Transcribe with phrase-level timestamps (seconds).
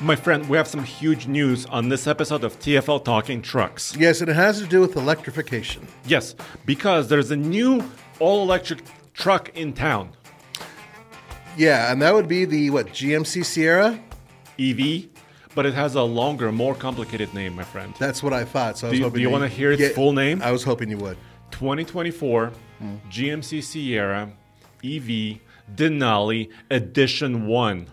[0.00, 3.96] My friend, we have some huge news on this episode of TFL Talking Trucks.
[3.96, 5.86] Yes, and it has to do with electrification.
[6.04, 6.34] Yes,
[6.66, 7.82] because there's a new
[8.18, 8.82] all electric
[9.14, 10.10] truck in town.
[11.56, 13.98] Yeah, and that would be the what GMC Sierra.
[14.58, 15.06] EV,
[15.54, 17.94] but it has a longer, more complicated name, my friend.
[17.98, 18.76] That's what I thought.
[18.78, 20.42] So I was Do you, hoping do you want to hear its get- full name?
[20.42, 21.16] I was hoping you would.
[21.52, 24.32] 2024 GMC Sierra
[24.84, 25.38] EV
[25.74, 27.86] Denali Edition 1.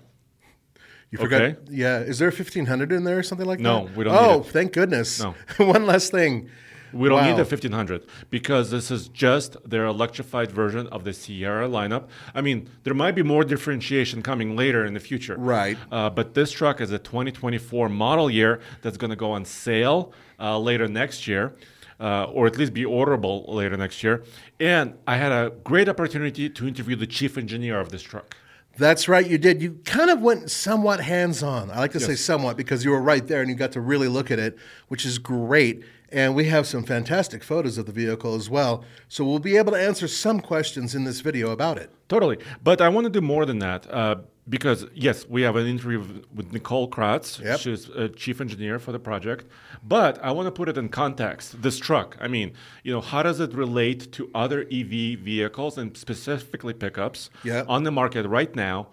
[1.12, 1.42] You forgot.
[1.42, 1.58] Okay.
[1.70, 3.92] Yeah, is there a fifteen hundred in there or something like No, that?
[3.92, 4.52] No, we don't Oh, need it.
[4.52, 5.22] thank goodness.
[5.22, 5.36] No.
[5.66, 6.50] One less thing.
[6.94, 11.70] We don't need the 1500 because this is just their electrified version of the Sierra
[11.70, 12.10] lineup.
[12.36, 15.38] I mean, there might be more differentiation coming later in the future.
[15.38, 15.78] Right.
[15.90, 20.12] Uh, but this truck is a 2024 model year that's going to go on sale
[20.38, 21.54] uh, later next year.
[22.02, 24.24] Uh, or at least be orderable later next year.
[24.60, 28.36] And I had a great opportunity to interview the chief engineer of this truck.
[28.78, 29.62] That's right, you did.
[29.62, 31.70] You kind of went somewhat hands on.
[31.70, 34.08] I like to say somewhat because you were right there and you got to really
[34.08, 34.58] look at it,
[34.88, 35.84] which is great.
[36.11, 38.84] And we have some fantastic photos of the vehicle as well.
[39.08, 41.92] So we'll be able to answer some questions in this video about it.
[42.10, 42.38] Totally.
[42.64, 44.16] But I want to do more than that uh,
[44.50, 46.00] because, yes, we have an interview
[46.34, 47.40] with, Nicole Kratz.
[47.44, 47.60] Yep.
[47.60, 49.46] She's a chief engineer for the project.
[49.84, 51.62] But I want to put it in context.
[51.62, 52.54] This truck, I mean,
[52.84, 57.66] you know, how does it relate to other EV vehicles and specifically pickups Yep.
[57.70, 58.88] on the market right now?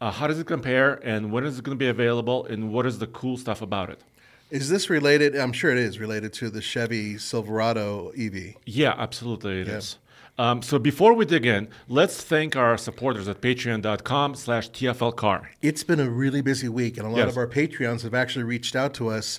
[0.00, 2.86] Uh, how does it compare and when is it going to be available and what
[2.86, 4.00] is the cool stuff about it?
[4.50, 5.36] Is this related?
[5.36, 8.54] I'm sure it is related to the Chevy Silverado EV.
[8.66, 9.98] Yeah, absolutely it is.
[10.40, 15.48] Um, so before we dig in, let's thank our supporters at patreon.com slash TFLcar.
[15.60, 17.32] It's been a really busy week, and a lot Yes.
[17.32, 19.38] of our Patreons have actually reached out to us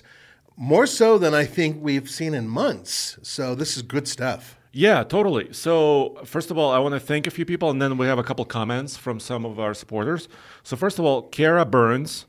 [0.56, 3.18] more so than I think we've seen in months.
[3.22, 4.56] So this is good stuff.
[4.70, 5.52] Yeah, totally.
[5.52, 8.20] So, first of all, I want to thank a few people, and then we have
[8.20, 10.28] a couple comments from some of our supporters.
[10.62, 12.26] So, first of all, Kara Burns,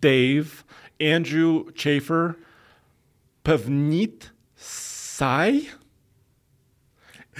[0.00, 0.64] Dave,
[0.98, 2.36] Andrew Chafer,
[3.44, 5.68] Pavneet Sai,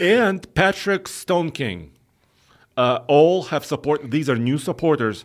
[0.00, 1.92] and Patrick Stone King.
[2.76, 4.10] Uh, all have support.
[4.10, 5.24] These are new supporters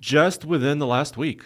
[0.00, 1.44] just within the last week.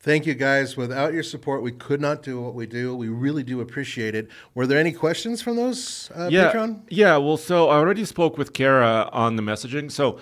[0.00, 0.76] Thank you, guys.
[0.76, 2.94] Without your support, we could not do what we do.
[2.94, 4.28] We really do appreciate it.
[4.52, 6.80] Were there any questions from those uh, yeah, Patreon?
[6.88, 9.92] Yeah, well, so I already spoke with Kara on the messaging.
[9.92, 10.18] So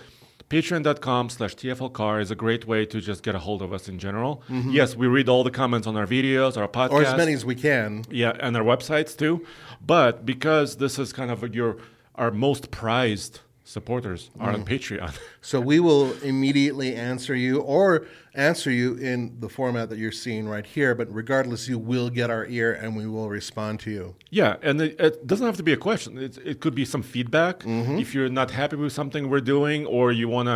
[0.50, 3.98] patreon.com slash TFLcar is a great way to just get a hold of us in
[3.98, 4.42] general.
[4.48, 6.88] Yes, we read all the comments on our videos, our podcasts.
[6.88, 6.94] Mm-hmm.
[6.94, 8.04] Or as many as we can.
[8.10, 9.46] Yeah, and our websites too.
[9.84, 11.78] But because this is kind of your
[12.16, 14.54] our most prized supporters are Mm.
[14.54, 15.12] on Patreon.
[15.50, 20.44] So we will immediately answer you or answer you in the format that you're seeing
[20.54, 20.94] right here.
[20.94, 24.04] But regardless, you will get our ear and we will respond to you.
[24.40, 26.18] Yeah, and it, it doesn't have to be a question.
[26.18, 27.60] It, it could be some feedback.
[27.60, 27.98] Mm-hmm.
[28.04, 30.48] If you're not happy with something we're doing, or you want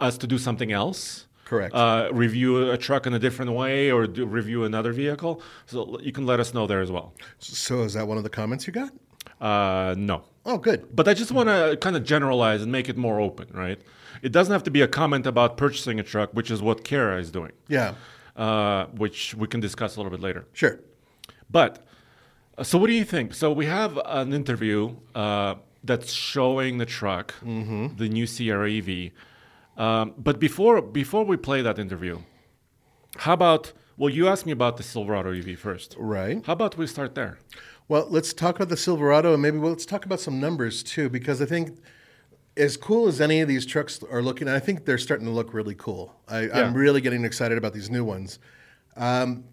[0.00, 1.26] us to do something else.
[1.44, 1.74] Correct.
[1.74, 5.42] Uh, review a truck in a different way, or do, review another vehicle.
[5.66, 7.12] So you can let us know there as well.
[7.38, 8.90] So is that one of the comments you got?
[9.40, 10.94] Uh, no, Oh, good.
[10.94, 13.80] but I just want to kind of generalize and make it more open, right?
[14.22, 17.18] It doesn't have to be a comment about purchasing a truck, which is what Kara
[17.18, 17.94] is doing, Yeah,
[18.36, 20.46] uh, which we can discuss a little bit later.
[20.52, 20.80] sure.
[21.50, 21.86] But
[22.56, 23.34] uh, so, what do you think?
[23.34, 29.10] So we have an interview uh, that's showing the truck, the new Sierra EV.
[29.76, 32.20] Um, but before before we play that interview,
[33.18, 33.72] how about?
[33.96, 36.44] Well, you asked me about the Silverado EV first, Right.
[36.46, 37.38] How about we start there?
[37.88, 41.08] Well, let's talk about the Silverado and maybe well, let's talk about some numbers too,
[41.08, 41.78] because I think
[42.56, 45.52] as cool as any of these trucks are looking, I think they're starting to look
[45.52, 46.14] really cool.
[46.28, 46.60] I, Yeah.
[46.60, 48.38] I'm really getting excited about these new ones.
[48.96, 49.44] Um,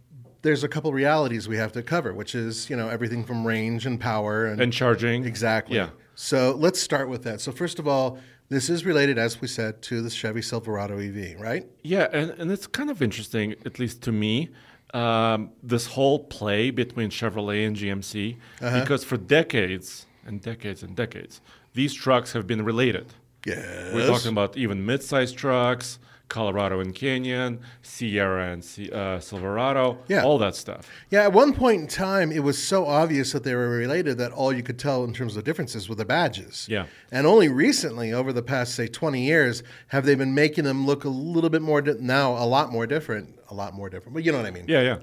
[0.44, 3.86] there's a couple realities we have to cover, which is you know everything from range
[3.86, 5.76] and power and, And charging, exactly.
[5.76, 7.42] Yeah, So let's start with that.
[7.42, 8.18] So first of all,
[8.50, 11.66] this is related, as we said, to the Chevy Silverado EV, right?
[11.84, 14.50] Yeah, and, and it's kind of interesting, at least to me,
[14.94, 18.38] um, this whole play between Chevrolet and GMC,
[18.82, 21.42] because for decades and decades and decades,
[21.74, 23.14] these trucks have been related.
[23.46, 23.94] Yes.
[23.94, 25.98] We're talking about even mid-sized trucks,
[26.32, 28.64] Colorado and Canyon, Sierra and
[28.94, 30.24] uh, Silverado, Yeah.
[30.24, 30.90] all that stuff.
[31.10, 34.32] Yeah, at one point in time, it was so obvious that they were related that
[34.32, 36.68] all you could tell in terms of differences were the badges.
[36.70, 36.86] Yeah.
[37.12, 41.04] And only recently, over the past, say, 20 years, have they been making them look
[41.04, 43.38] a little bit more, di- now a lot more different.
[43.50, 44.14] A lot more different.
[44.14, 44.66] But you know what I mean?
[44.70, 44.98] Yeah, yeah.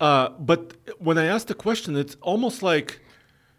[0.00, 3.00] Uh, but when I asked the question, it's almost like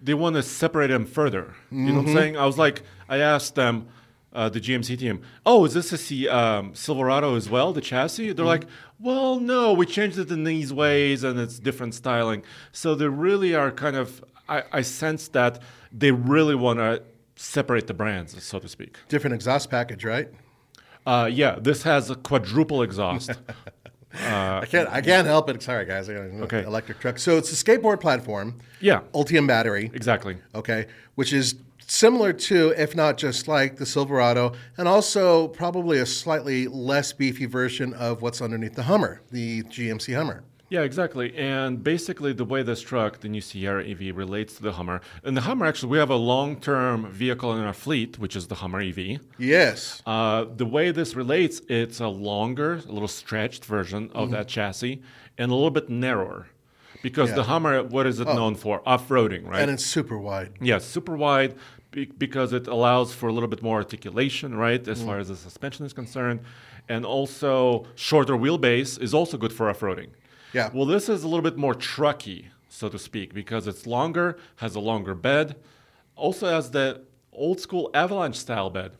[0.02, 1.54] they want to separate them further.
[1.70, 2.38] You know what I'm saying?
[2.38, 3.88] I was like, I asked them,
[4.34, 8.34] uh, the GMC team, oh, is this a C- um, Silverado as well, the chassis?
[8.34, 8.66] They're like,
[9.00, 12.44] well, no, we changed it in these ways and it's different styling.
[12.72, 17.04] So they really are kind of, I, I sense that they really want to
[17.36, 18.98] separate the brands, so to speak.
[19.10, 20.30] Different exhaust package, right?
[21.06, 23.32] Uh, yeah, this has a quadruple exhaust.
[24.16, 24.88] I can't.
[24.90, 25.62] I can't help it.
[25.64, 26.08] Sorry, guys.
[26.08, 26.64] I got an Okay.
[26.64, 27.18] Electric truck.
[27.18, 28.60] So it's a skateboard platform.
[28.80, 29.02] Yeah.
[29.14, 29.90] Ultium battery.
[29.94, 30.38] exactly.
[30.54, 30.86] Okay,
[31.16, 31.56] which is
[31.98, 37.46] similar to, if not just like, the Silverado, and also probably a slightly less beefy
[37.46, 40.44] version of what's underneath the Hummer, the GMC Hummer.
[40.70, 41.36] Yeah, exactly.
[41.38, 45.38] And basically, the way this truck, the new Sierra EV, relates to the Hummer, and
[45.38, 48.56] the Hummer actually, we have a long term vehicle in our fleet, which is the
[48.56, 49.20] Hummer EV.
[49.38, 50.02] Yes.
[50.08, 54.32] Uh, the way this relates, it's a longer, a little stretched version of Mm-hmm.
[54.34, 55.04] that chassis
[55.38, 56.48] and a little bit narrower.
[57.04, 57.36] Because Yeah.
[57.36, 58.82] the Hummer, what is it known for?
[58.86, 59.62] Off roading, right?
[59.62, 60.54] And it's super wide.
[60.62, 61.54] Yes, super wide
[61.94, 64.92] be- because it allows for a little bit more articulation, right, Mm.
[64.92, 66.42] as far as the suspension is concerned.
[66.90, 70.10] And also, shorter wheelbase is also good for off roading.
[70.54, 70.70] Yeah.
[70.74, 74.76] Well, this is a little bit more trucky, so to speak, because it's longer, has
[74.76, 75.56] a longer bed,
[76.16, 77.02] also has the
[77.32, 78.92] old school avalanche style bed.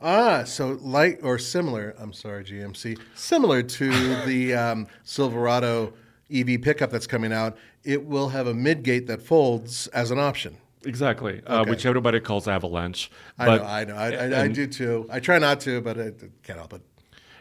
[0.00, 3.88] Ah, so light or similar, I'm sorry, GMC, similar to
[4.26, 5.94] the um, Silverado
[6.30, 10.56] EV pickup that's coming out, it will have a midgate that folds as an option.
[10.84, 13.10] Exactly, uh, which everybody calls avalanche.
[13.38, 13.96] I But- know, I know.
[13.96, 14.08] I,
[14.38, 15.06] I, I do too.
[15.10, 16.12] I try not to, but I
[16.42, 16.82] can't help it.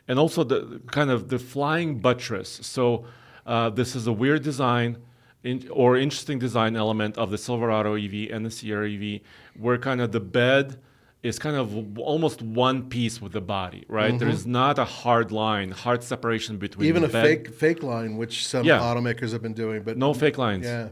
[0.08, 2.50] and also the kind of the flying buttress.
[2.64, 3.06] So
[3.46, 4.98] uh, this is a weird design
[5.44, 9.22] in, or interesting design element of the Silverado EV and the Sierra EV,
[9.60, 10.80] where kind of the bed
[11.22, 14.18] is kind of almost one piece with the body, right?
[14.18, 17.24] There's not a hard line, hard separation between Even a bed.
[17.26, 18.80] fake fake line, which some Yeah.
[18.80, 20.66] automakers have been doing, but no fake lines.
[20.66, 20.90] Yeah.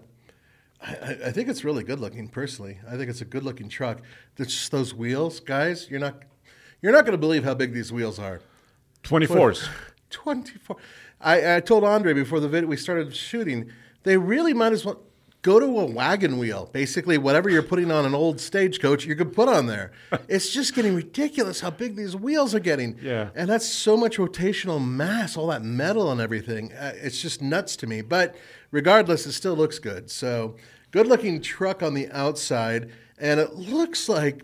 [0.83, 2.79] I, I- think it's really good looking, personally.
[2.87, 4.01] I think it's a good looking truck.
[4.37, 5.87] It's just those wheels, guys.
[5.89, 6.23] You're not,
[6.81, 8.41] you're not going to believe how big these wheels are.
[9.03, 9.67] 24s.
[10.09, 10.75] 24.
[11.21, 13.71] I, I told Andre before the video we started shooting,
[14.03, 15.01] they really might as well
[15.41, 16.69] go to a wagon wheel.
[16.71, 19.91] Basically, whatever you're putting on an old stagecoach, you could put on there.
[20.27, 22.97] it's just getting ridiculous how big these wheels are getting.
[23.01, 23.29] Yeah.
[23.35, 26.71] And that's so much rotational mass, all that metal and everything.
[26.73, 28.01] Uh, it's just nuts to me.
[28.01, 28.35] But
[28.71, 30.09] regardless, it still looks good.
[30.11, 30.55] So,
[30.93, 32.89] good looking truck on the outside.
[33.17, 34.43] And it looks like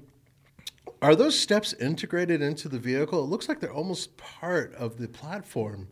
[1.01, 3.23] are those steps integrated into the vehicle?
[3.23, 5.87] It looks like they're almost part of the platform.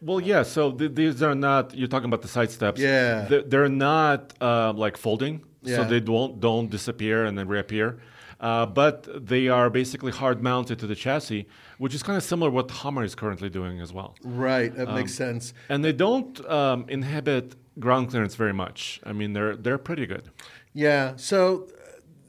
[0.00, 0.44] Well, yeah.
[0.44, 1.74] So th- these are not.
[1.74, 2.80] You're talking about the side steps.
[2.80, 3.22] Yeah.
[3.28, 5.76] They're, they're not uh, like folding, Yeah.
[5.76, 7.98] so they don't don't disappear and then reappear.
[8.40, 11.46] Uh, but they are basically hard mounted to the chassis,
[11.78, 14.16] which is kind of similar to what Hummer is currently doing as well.
[14.22, 15.54] Right, that makes sense.
[15.68, 19.00] And they don't um, inhibit ground clearance very much.
[19.04, 20.30] I mean, they're they're pretty good.
[20.72, 21.14] Yeah.
[21.16, 21.68] So,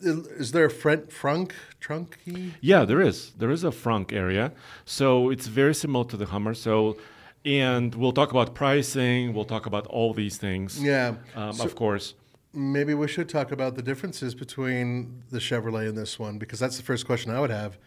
[0.06, 2.20] uh, is there a front frunk trunk?
[2.62, 3.32] Yeah, there is.
[3.38, 4.52] There is a frunk area.
[4.86, 6.54] So it's very similar to the Hummer.
[6.54, 6.98] So,
[7.44, 9.34] and we'll talk about pricing.
[9.34, 10.82] We'll talk about all these things.
[10.82, 11.16] Yeah.
[11.36, 12.14] Um, of course.
[12.56, 16.78] Maybe we should talk about the differences between the Chevrolet and this one because that's
[16.78, 17.78] the first question I would have.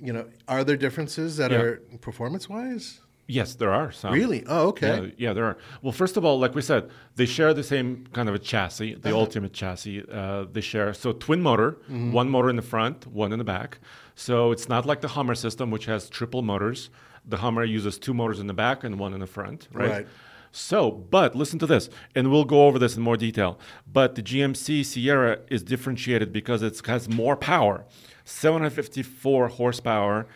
[0.00, 1.58] You know, are there differences that Yeah.
[1.60, 3.00] are performance wise?
[3.26, 4.12] Yes, there are some.
[4.12, 4.42] Really?
[4.48, 4.88] Oh, okay.
[4.88, 5.56] Yeah, yeah, there are.
[5.82, 8.94] Well, first of all, like we said, they share the same kind of a chassis,
[8.94, 9.18] the Uh-huh.
[9.26, 10.02] Ultium chassis.
[10.10, 12.12] Uh, they share so twin motor, Mm-hmm.
[12.12, 13.78] one motor in the front, one in the back.
[14.16, 16.90] So it's not like the Hummer system, which has triple motors.
[17.24, 19.90] The Hummer uses two motors in the back and one in the front, right?
[19.90, 20.08] Right.
[20.52, 23.58] So, but listen to this, and we'll go over this in more detail.
[23.90, 27.84] But the GMC Sierra is differentiated because it has more power,
[28.24, 30.26] 754 horsepower,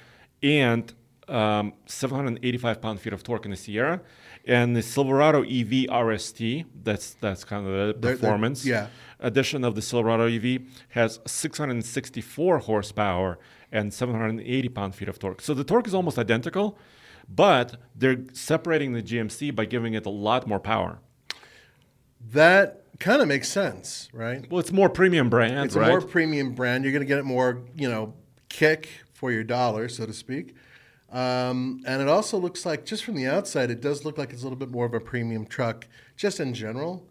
[0.42, 0.92] and
[1.28, 4.00] um, 785 pound-feet of torque in the Sierra,
[4.46, 6.64] and the Silverado EV RST.
[6.84, 8.64] That's that's kind of the They're- they're- performance.
[8.64, 8.88] yeah.
[9.20, 13.38] Edition of the Silverado EV has 664 horsepower
[13.72, 15.40] and 780 pound-feet of torque.
[15.40, 16.78] So the torque is almost identical,
[17.28, 20.98] but they're separating the GMC by giving it a lot more power.
[22.32, 24.48] That kind of makes sense, right?
[24.50, 25.88] Well, it's more premium brand, It's right?
[25.88, 26.84] a more premium brand.
[26.84, 28.14] You're going to get it more, you know,
[28.48, 30.54] kick for your dollar, so to speak.
[31.12, 34.42] Um, and it also looks like, just from the outside, it does look like it's
[34.42, 37.06] a little bit more of a premium truck, just in general.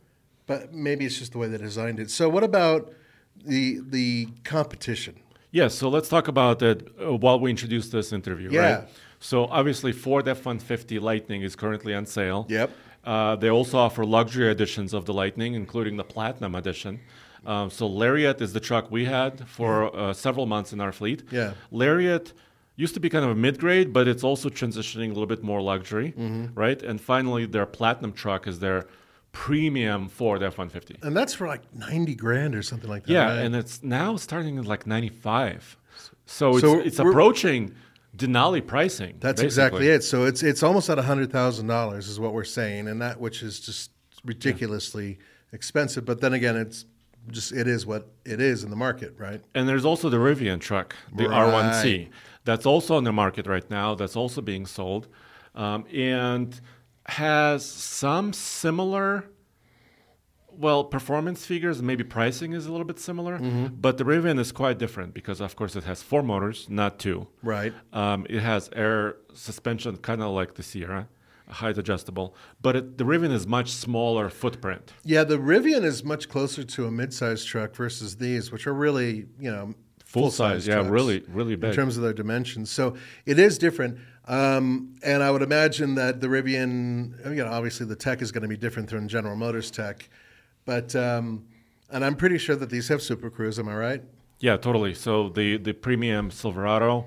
[0.45, 2.09] But maybe it's just the way they designed it.
[2.11, 2.91] So, what about
[3.45, 5.21] the the competition?
[5.51, 8.59] Yes, so let's talk about that uh, while we introduce this interview, Yeah.
[8.79, 8.87] right?
[9.23, 12.45] So obviously Ford F-150 Lightning is currently on sale.
[12.49, 12.69] Yep.
[13.05, 16.99] Uh, they also offer luxury editions of the Lightning, including the Platinum edition.
[17.45, 21.23] Um, so Lariat is the truck we had for uh, several months in our fleet.
[21.31, 21.53] Yeah.
[21.71, 22.33] Lariat
[22.75, 25.61] used to be kind of a mid-grade, but it's also transitioning a little bit more
[25.61, 26.53] luxury, Mm-hmm.
[26.59, 26.81] right?
[26.81, 28.87] And finally, their Platinum truck is their
[29.31, 31.03] premium Ford F-150.
[31.03, 33.13] And that's for like 90 grand or something like that.
[33.13, 33.45] Yeah, right?
[33.45, 35.77] and it's now starting at like 95.
[36.25, 37.73] So it's, So it's we're- approaching
[38.15, 39.15] Denali pricing.
[39.19, 39.45] That's basically.
[39.45, 40.03] exactly it.
[40.03, 43.41] So it's it's almost at hundred thousand dollars is what we're saying, and that which
[43.41, 43.91] is just
[44.23, 45.17] ridiculously
[45.51, 46.05] expensive.
[46.05, 46.85] But then again, it's
[47.31, 49.41] just it is what it is in the market, right?
[49.55, 51.83] And there's also the Rivian truck, the Right.
[51.83, 52.09] R1T.
[52.45, 53.95] That's also on the market right now.
[53.95, 55.07] That's also being sold.
[55.55, 56.59] Um, and
[57.05, 59.25] has some similar,
[60.57, 61.81] well, performance figures.
[61.81, 63.37] Maybe pricing is a little bit similar.
[63.37, 63.75] Mm-hmm.
[63.79, 67.27] But the Rivian is quite different because, of course, it has four motors, not two.
[67.41, 67.73] Right.
[67.91, 71.07] Um, it has air suspension, kind of like the Sierra,
[71.47, 72.35] height adjustable.
[72.61, 74.93] But it, the Rivian is much smaller footprint.
[75.03, 79.27] Yeah, the Rivian is much closer to a mid-sized truck versus these, which are really
[79.39, 79.75] you know
[80.13, 82.69] Full full-size yeah, really, really in terms of their dimensions.
[82.69, 82.95] So
[83.25, 83.97] it is different.
[84.27, 88.43] Um, and I would imagine that the Rivian, you know, obviously the tech is going
[88.43, 90.07] to be different than General Motors tech,
[90.65, 91.45] but um,
[91.89, 93.59] and I'm pretty sure that these have Super Cruise.
[93.59, 94.03] Am I right?
[94.39, 94.93] Yeah, totally.
[94.93, 97.05] So the the premium Silverado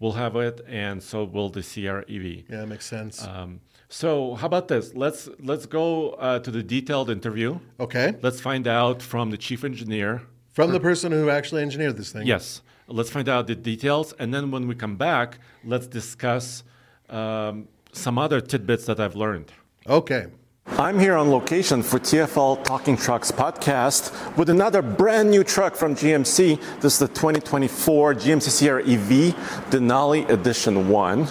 [0.00, 2.24] will have it, and so will the Sierra EV.
[2.24, 3.24] Yeah, that makes sense.
[3.24, 4.94] Um, so how about this?
[4.94, 7.58] Let's let's go uh, to the detailed interview.
[7.80, 10.22] okay, Let's find out from the chief engineer.
[10.52, 12.26] from the person who actually engineered this thing.
[12.26, 16.64] Yes, let's find out the details, and then when we come back, let's discuss
[17.08, 19.52] um, some other tidbits that I've learned.
[19.86, 20.26] Okay.
[20.66, 25.94] I'm here on location for TFL Talking Trucks podcast with another brand new truck from
[25.94, 26.58] GMC.
[26.80, 29.34] This is the 2024 GMC Sierra EV
[29.70, 31.28] Denali Edition 1.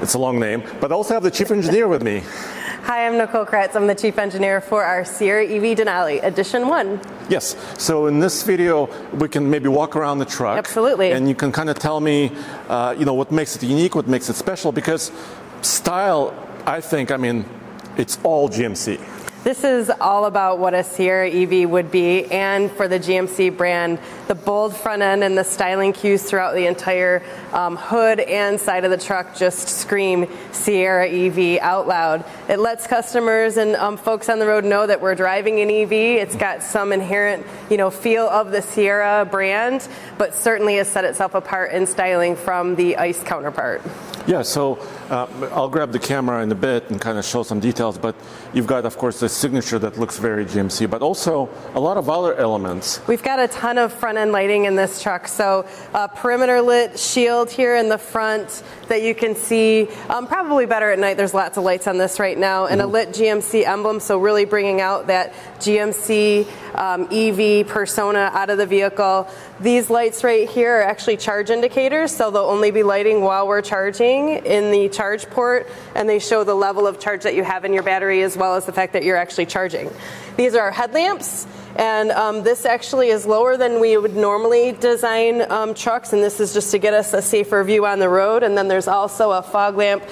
[0.00, 2.22] It's a long name, but I also have the chief engineer with me.
[2.84, 3.76] Hi, I'm Nicole Kretz.
[3.76, 7.00] I'm the chief engineer for our Sierra EV Denali Edition 1.
[7.28, 10.56] Yes, so in this video, we can maybe walk around the truck.
[10.56, 11.12] Absolutely.
[11.12, 12.32] And you can kind of tell me,
[12.68, 15.12] uh, you know, what makes it unique, what makes it special, because
[15.60, 16.32] style,
[16.64, 17.44] I think, I mean,
[17.96, 19.00] it's all GMC.
[19.44, 23.98] This is all about what a Sierra EV would be, and for the GMC brand,
[24.28, 28.84] the bold front end and the styling cues throughout the entire um, hood and side
[28.84, 32.24] of the truck just scream Sierra EV out loud.
[32.52, 35.92] It lets customers and um, folks on the road know that we're driving an EV.
[35.92, 41.06] It's got some inherent, you know, feel of the Sierra brand, but certainly has set
[41.06, 43.80] itself apart in styling from the ICE counterpart.
[44.26, 44.78] Yeah, so
[45.08, 48.14] uh, I'll grab the camera in a bit and kind of show some details, but
[48.52, 52.10] you've got, of course, the signature that looks very GMC, but also a lot of
[52.10, 53.00] other elements.
[53.08, 55.26] We've got a ton of front end lighting in this truck.
[55.26, 59.88] So, uh, perimeter lit shield here in the front that you can see.
[60.08, 61.16] Um, probably better at night.
[61.16, 64.00] There's lots of lights on this right now, and a lit GMC emblem.
[64.00, 69.28] So, really bringing out that GMC um, EV persona out of the vehicle.
[69.60, 73.62] These lights right here are actually charge indicators, so they'll only be lighting while we're
[73.62, 77.64] charging in the charge port, and they show the level of charge that you have
[77.64, 79.90] in your battery as well as the fact that you're actually charging.
[80.36, 81.46] These are our headlamps.
[81.76, 86.38] And um, this actually is lower than we would normally design um, trucks, and this
[86.38, 88.42] is just to get us a safer view on the road.
[88.42, 90.04] And then there's also a fog lamp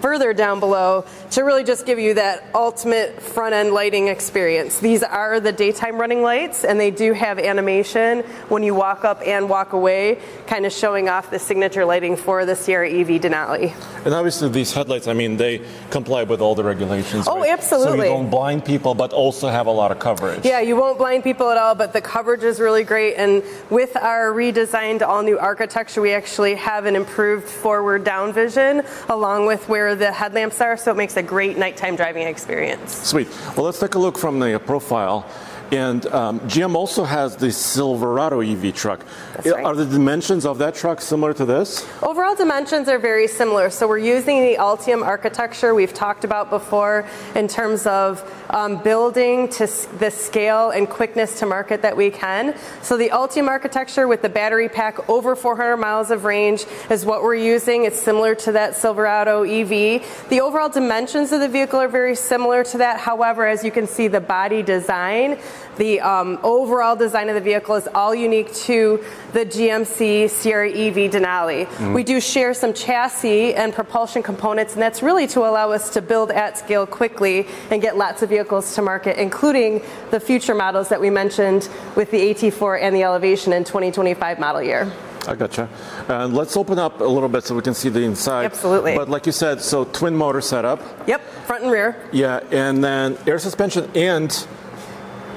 [0.00, 4.78] further down below to really just give you that ultimate front end lighting experience.
[4.78, 9.20] These are the daytime running lights, and they do have animation when you walk up
[9.26, 13.74] and walk away, kind of showing off the signature lighting for the Sierra EV Denali.
[14.04, 17.26] And obviously, these headlights, I mean, they comply with all the regulations.
[17.28, 17.50] Oh, right?
[17.50, 17.98] absolutely.
[17.98, 20.44] So you don't blind people, but also have a lot of coverage.
[20.44, 23.14] Yeah, you won't blind people at all, but the coverage is really great.
[23.14, 28.82] And with our redesigned all new architecture, we actually have an improved forward down vision
[29.08, 32.94] along with where the headlamps are, so it makes a great nighttime driving experience.
[32.94, 33.26] Sweet.
[33.56, 35.28] Well, let's take a look from the profile.
[35.74, 39.04] And um, GM also has the Silverado EV truck.
[39.44, 39.64] Right.
[39.64, 41.84] Are the dimensions of that truck similar to this?
[42.00, 43.70] Overall dimensions are very similar.
[43.70, 49.48] So we're using the Ultium architecture we've talked about before in terms of um, building
[49.48, 49.66] to
[49.98, 52.56] the scale and quickness to market that we can.
[52.82, 57.22] So the Ultium architecture with the battery pack over 400 miles of range is what
[57.22, 57.84] we're using.
[57.84, 60.28] It's similar to that Silverado EV.
[60.28, 63.00] The overall dimensions of the vehicle are very similar to that.
[63.00, 65.40] However, as you can see, the body design,
[65.76, 71.10] the um, overall design of the vehicle is all unique to the GMC Sierra EV
[71.10, 71.92] Denali.
[71.94, 76.02] We do share some chassis and propulsion components, and that's really to allow us to
[76.02, 80.88] build at scale quickly and get lots of vehicles to market, including the future models
[80.88, 84.90] that we mentioned with the AT4 and the Elevation in 2025 model year.
[85.26, 85.68] I gotcha.
[86.08, 88.44] And let's open up a little bit so we can see the inside.
[88.44, 88.94] Absolutely.
[88.94, 90.80] But like you said, so twin motor setup.
[91.08, 92.08] Yep, front and rear.
[92.12, 94.46] Yeah, and then air suspension and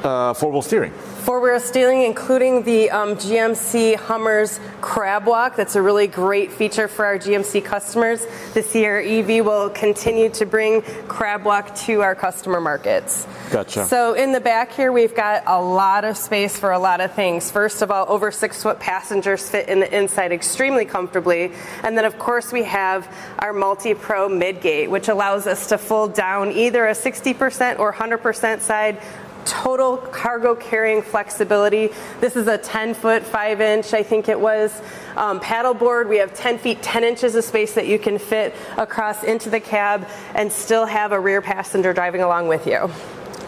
[0.03, 0.91] uh, four wheel steering.
[0.91, 5.55] Four wheel steering, including the um, GMC Hummer's Crab Walk.
[5.55, 8.25] That's a really great feature for our GMC customers.
[8.53, 13.27] The Sierra EV will continue to bring Crab Walk to our customer markets.
[13.51, 13.85] Gotcha.
[13.85, 17.13] So in the back here, we've got a lot of space for a lot of
[17.13, 17.49] things.
[17.51, 21.51] First of all, over six foot passengers fit in the inside extremely comfortably.
[21.83, 26.13] And then, of course, we have our multi pro midgate, which allows us to fold
[26.13, 29.01] down either a 60% or 100% side
[29.47, 31.89] total cargo carrying flexibility.
[32.19, 34.79] This is a 10 foot, 5 inch, I think it was,
[35.15, 36.07] um, paddleboard.
[36.07, 39.59] We have 10 feet, 10 inches of space that you can fit across into the
[39.59, 42.91] cab and still have a rear passenger driving along with you.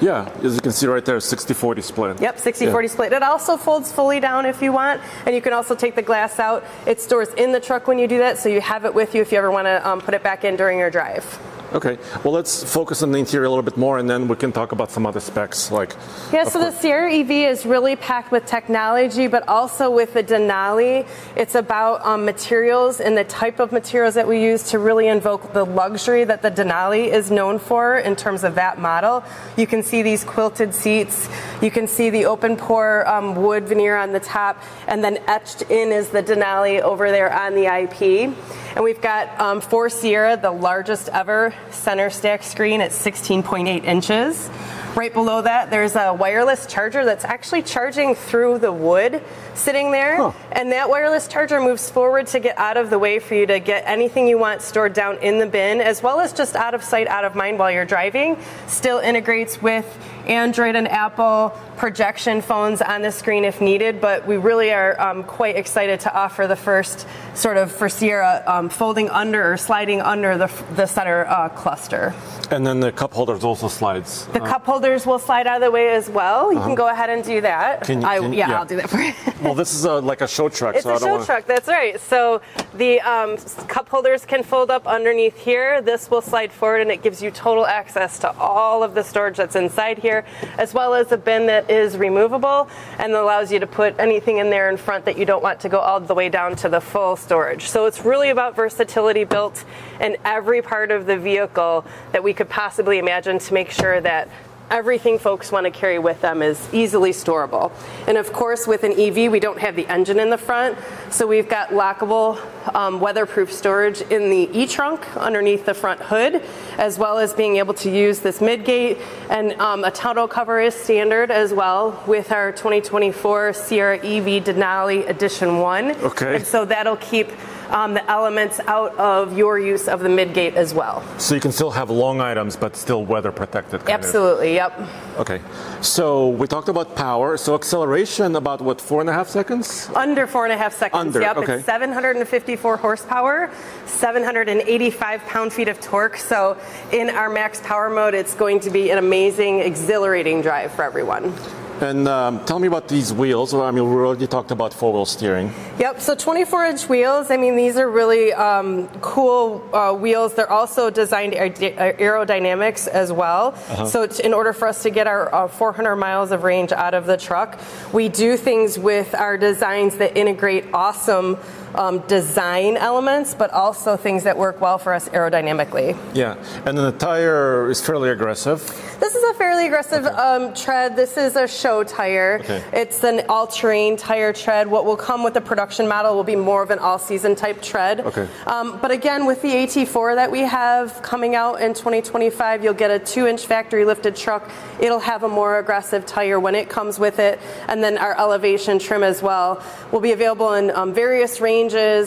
[0.01, 2.21] Yeah, as you can see right there, 60 40 split.
[2.21, 3.13] Yep, 60 40 split.
[3.13, 6.39] It also folds fully down if you want, and you can also take the glass
[6.39, 6.63] out.
[6.85, 9.21] It stores in the truck when you do that, so you have it with you
[9.21, 11.25] if you ever want to um, put it back in during your drive.
[11.71, 14.51] Okay, well, let's focus on the interior a little bit more and then we can
[14.51, 15.95] talk about some other specs like.
[16.33, 21.07] Yeah, so the Sierra EV is really packed with technology, but also with the Denali.
[21.35, 25.53] It's about um, materials and the type of materials that we use to really invoke
[25.53, 29.23] the luxury that the Denali is known for in terms of that model.
[29.55, 31.29] You can see these quilted seats.
[31.61, 35.61] You can see the open pore um, wood veneer on the top, and then etched
[35.69, 38.35] in is the Denali over there on the IP.
[38.75, 44.49] And we've got um, for Sierra the largest ever center stack screen at 16.8 inches.
[44.95, 49.23] Right below that, there's a wireless charger that's actually charging through the wood
[49.59, 50.17] sitting there.
[50.17, 50.31] Huh.
[50.51, 53.59] And that wireless charger moves forward to get out of the way for you to
[53.59, 56.83] get anything you want stored down in the bin, as well as just out of
[56.83, 58.37] sight, out of mind while you're driving.
[58.67, 59.85] Still integrates with
[60.27, 65.23] Android and Apple projection phones on the screen if needed, but we really are um,
[65.23, 70.01] quite excited to offer the first sort of for Sierra um, folding under or sliding
[70.01, 72.13] under the, the center uh, cluster.
[72.51, 74.25] And then the cup holders also slides.
[74.27, 76.51] The cup holders will slide out of the way as well.
[76.51, 77.83] You can go ahead and do that.
[77.83, 77.85] Uh-huh.
[77.85, 78.59] Can I, yeah, yeah.
[78.59, 79.13] I'll do that for you.
[79.49, 81.67] Well, this is a, like a show truck, It's so a show wanna- truck, that's
[81.67, 81.99] right.
[81.99, 82.41] So
[82.75, 83.35] the um,
[83.67, 85.81] cup holders can fold up underneath here.
[85.81, 89.37] This will slide forward and it gives you total access to all of the storage
[89.37, 90.23] that's inside here,
[90.59, 94.51] as well as a bin that is removable and allows you to put anything in
[94.51, 96.79] there in front that you don't want to go all the way down to the
[96.79, 97.69] full storage.
[97.69, 99.65] So it's really about versatility built
[99.99, 104.29] in every part of the vehicle that we could possibly imagine to make sure that
[104.71, 107.71] everything folks want to carry with them is easily storable.
[108.07, 110.77] And of course, with an EV, we don't have the engine in the front,
[111.09, 112.39] so we've got lockable,
[112.75, 116.43] um, weatherproof storage in the e trunk underneath the front hood,
[116.77, 118.99] as well as being able to use this midgate.
[119.29, 125.07] And um, a tonneau cover is standard as well with our 2024 Sierra EV Denali
[125.09, 125.91] Edition 1.
[125.91, 126.35] Okay.
[126.37, 127.29] And so that'll keep
[127.69, 131.03] um, the elements out of your use of the midgate as well.
[131.17, 133.81] So you can still have long items, but still weather protected.
[133.81, 134.05] kind of.
[134.05, 134.73] Absolutely, yep.
[135.17, 135.41] Okay.
[135.81, 137.37] So we talked about power.
[137.37, 139.89] So acceleration about what four and a half seconds?
[139.95, 140.99] Under four and a half seconds.
[140.99, 141.55] Under, yep, okay.
[141.55, 143.51] it's 754 horsepower,
[143.85, 146.17] 785 pound feet of torque.
[146.17, 146.57] So
[146.91, 151.33] in our max power mode, it's going to be an amazing, exhilarating drive for everyone.
[151.81, 153.53] And um, tell me about these wheels.
[153.53, 155.53] Well, I mean, we already talked about four wheel steering.
[155.79, 157.31] Yep, so 24 inch wheels.
[157.31, 160.33] I mean, these are really um, cool uh, wheels.
[160.33, 163.55] They're also designed aerodynamics as well.
[163.85, 166.93] So, t- in order for us to get our uh, 400 miles of range out
[166.93, 167.57] of the truck,
[167.93, 171.37] we do things with our designs that integrate awesome
[171.75, 175.97] um, design elements, but also things that work well for us aerodynamically.
[176.13, 178.59] Yeah, and then the tire is fairly aggressive.
[178.99, 180.15] This is a fairly aggressive okay.
[180.15, 180.95] um, tread.
[180.95, 182.39] This is a show tire.
[182.41, 182.63] Okay.
[182.73, 184.67] It's an all-terrain tire tread.
[184.67, 188.01] What will come with the production model will be more of an all-season type tread.
[188.01, 188.27] Okay.
[188.45, 192.91] Um, but again, with the AT4 that we have coming out in 2025, you'll get
[192.91, 194.49] a two-inch factory lifted truck.
[194.79, 198.79] It'll have a more aggressive tire when it comes with it, and then our elevation
[198.79, 201.58] trim as well will be available in um, various ranges,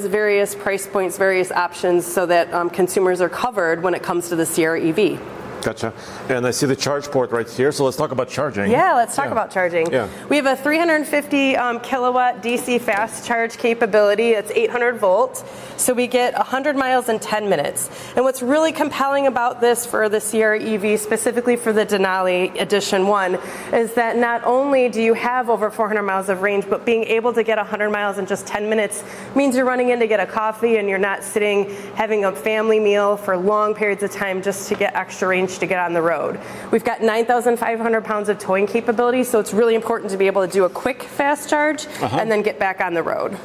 [0.07, 4.37] various price points, various options, so that um, consumers are covered when it comes to
[4.37, 5.21] the Sierra EV.
[5.63, 5.93] Gotcha.
[6.29, 7.71] And I see the charge port right here.
[7.71, 8.71] So let's talk about charging.
[8.71, 9.33] Yeah, let's talk yeah.
[9.33, 9.91] about charging.
[9.93, 10.09] Yeah.
[10.29, 14.31] We have a 350 um, kilowatt DC fast charge capability.
[14.31, 15.45] It's 800 volts.
[15.77, 17.91] So we get 100 miles in 10 minutes.
[18.17, 23.07] And what's really compelling about this for the Sierra EV, specifically for the Denali Edition
[23.07, 23.39] 1,
[23.73, 27.33] is that not only do you have over 400 miles of range, but being able
[27.33, 29.05] to get 100 miles in just 10 minutes
[29.37, 32.81] means you're running in to get a coffee and you're not sitting having a family
[32.81, 36.03] meal for long periods of time just to get extra range to get on the
[36.03, 36.41] road.
[36.71, 40.53] We've got 9,500 pounds of towing capability, so it's really important to be able to
[40.53, 42.19] do a quick fast charge uh-huh.
[42.21, 43.39] and then get back on the road.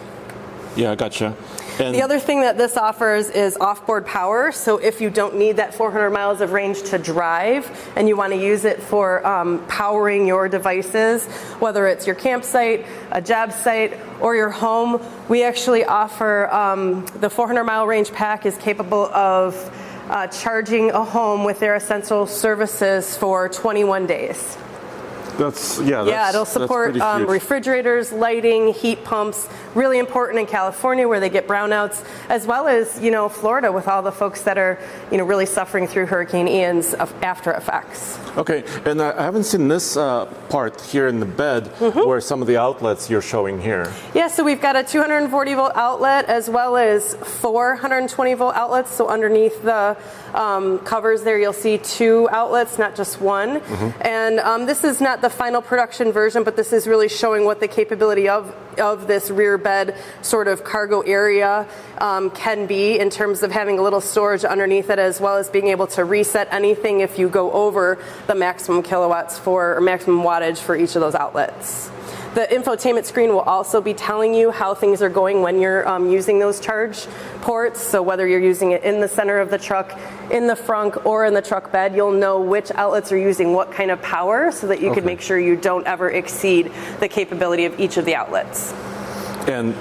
[0.76, 1.36] Yeah, gotcha.
[1.80, 4.52] And the other thing that this offers is off-board power.
[4.52, 8.34] So if you don't need that 400 miles of range to drive and you want
[8.34, 11.26] to use it for um, powering your devices,
[11.60, 17.30] whether it's your campsite, a job site, or your home, we actually offer um, the
[17.30, 19.56] 400 mile range pack is capable of
[20.10, 24.58] uh, charging a home with their essential services for 21 days.
[25.38, 26.04] That's yeah.
[26.04, 29.48] That's, yeah, it'll support um, refrigerators, lighting, heat pumps.
[29.78, 33.88] Really important in California where they get brownouts, as well as you know Florida with
[33.88, 34.80] all the folks that are
[35.12, 38.18] you know really suffering through Hurricane Ian's after effects.
[38.36, 42.08] Okay, and I haven't seen this uh, part here in the bed mm-hmm.
[42.08, 43.94] where some of the outlets you're showing here.
[44.16, 48.92] Yeah, so we've got a 240 volt outlet as well as 420 volt outlets.
[48.92, 49.96] So underneath the
[50.34, 53.60] um, covers there, you'll see two outlets, not just one.
[53.60, 54.02] Mm-hmm.
[54.02, 57.60] And um, this is not the final production version, but this is really showing what
[57.60, 63.10] the capability of of this rear bed sort of cargo area um, can be in
[63.10, 66.48] terms of having a little storage underneath it, as well as being able to reset
[66.52, 71.02] anything if you go over the maximum kilowatts for or maximum wattage for each of
[71.02, 71.92] those outlets.
[72.38, 76.12] The infotainment screen will also be telling you how things are going when you're um,
[76.12, 77.08] using those charge
[77.42, 77.82] ports.
[77.82, 80.00] So whether you're using it in the center of the truck,
[80.30, 83.72] in the front, or in the truck bed, you'll know which outlets are using what
[83.72, 85.00] kind of power so that you okay.
[85.00, 88.72] can make sure you don't ever exceed the capability of each of the outlets.
[89.48, 89.74] And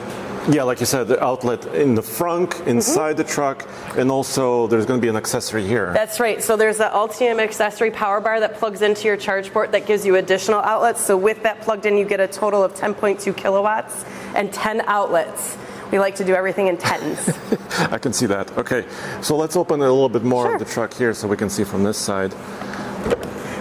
[0.48, 3.18] yeah, like you said, the outlet in the front, inside mm-hmm.
[3.18, 5.92] the truck, and also there's going to be an accessory here.
[5.92, 6.40] That's right.
[6.42, 10.06] So there's an Ultium accessory power bar that plugs into your charge port that gives
[10.06, 11.04] you additional outlets.
[11.04, 14.04] So with that plugged in, you get a total of 10.2 kilowatts
[14.36, 15.58] and 10 outlets.
[15.90, 17.28] We like to do everything in tens.
[17.78, 18.56] I can see that.
[18.58, 18.86] Okay,
[19.22, 20.54] so let's open a little bit more sure.
[20.54, 22.32] of the truck here so we can see from this side.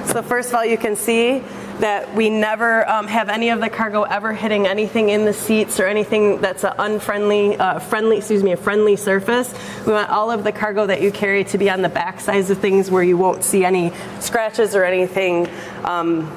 [0.07, 1.43] So first of all, you can see
[1.79, 5.79] that we never um, have any of the cargo ever hitting anything in the seats
[5.79, 9.53] or anything that's an unfriendly, uh, friendly, excuse me, a friendly surface.
[9.85, 12.49] We want all of the cargo that you carry to be on the back sides
[12.49, 15.49] of things where you won't see any scratches or anything.
[15.83, 16.31] Um,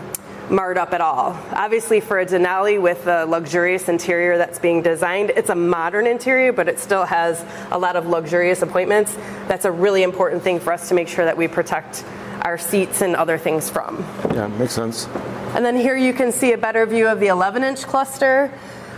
[0.51, 1.39] marred up at all.
[1.53, 6.53] Obviously, for a Denali with a luxurious interior that's being designed, it's a modern interior,
[6.53, 9.15] but it still has a lot of luxurious appointments.
[9.47, 12.05] That's a really important thing for us to make sure that we protect
[12.43, 14.05] our seats and other things from.
[14.33, 15.07] Yeah, makes sense.
[15.55, 18.53] And then here you can see a better view of the 11 inch cluster.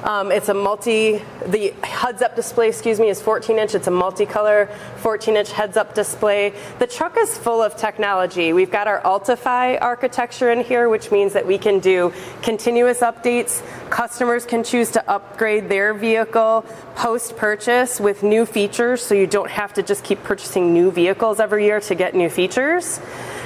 [0.05, 3.75] Um, it's a multi, the heads up display, excuse me, is 14 inch.
[3.75, 6.55] It's a multicolor 14 inch heads up display.
[6.79, 8.55] The truck is full of technology.
[8.55, 13.63] We've got our Ultifi architecture in here, which means that we can do continuous updates.
[13.91, 19.51] Customers can choose to upgrade their vehicle post purchase with new features, so you don't
[19.51, 23.01] have to just keep purchasing new vehicles every year to get new features.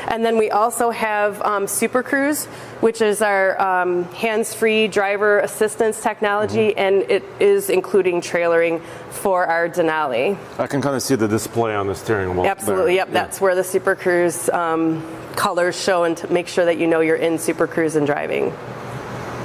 [0.09, 2.47] And then we also have um, Super Cruise,
[2.81, 6.79] which is our um, hands-free driver assistance technology, mm-hmm.
[6.79, 10.39] and it is including trailering for our Denali.
[10.59, 12.47] I can kind of see the display on the steering wheel.
[12.47, 13.07] Absolutely, there.
[13.07, 13.09] yep.
[13.09, 13.15] Yeah.
[13.15, 15.03] That's where the Super Cruise um,
[15.37, 18.53] colors show, and to make sure that you know you're in Super Cruise and driving.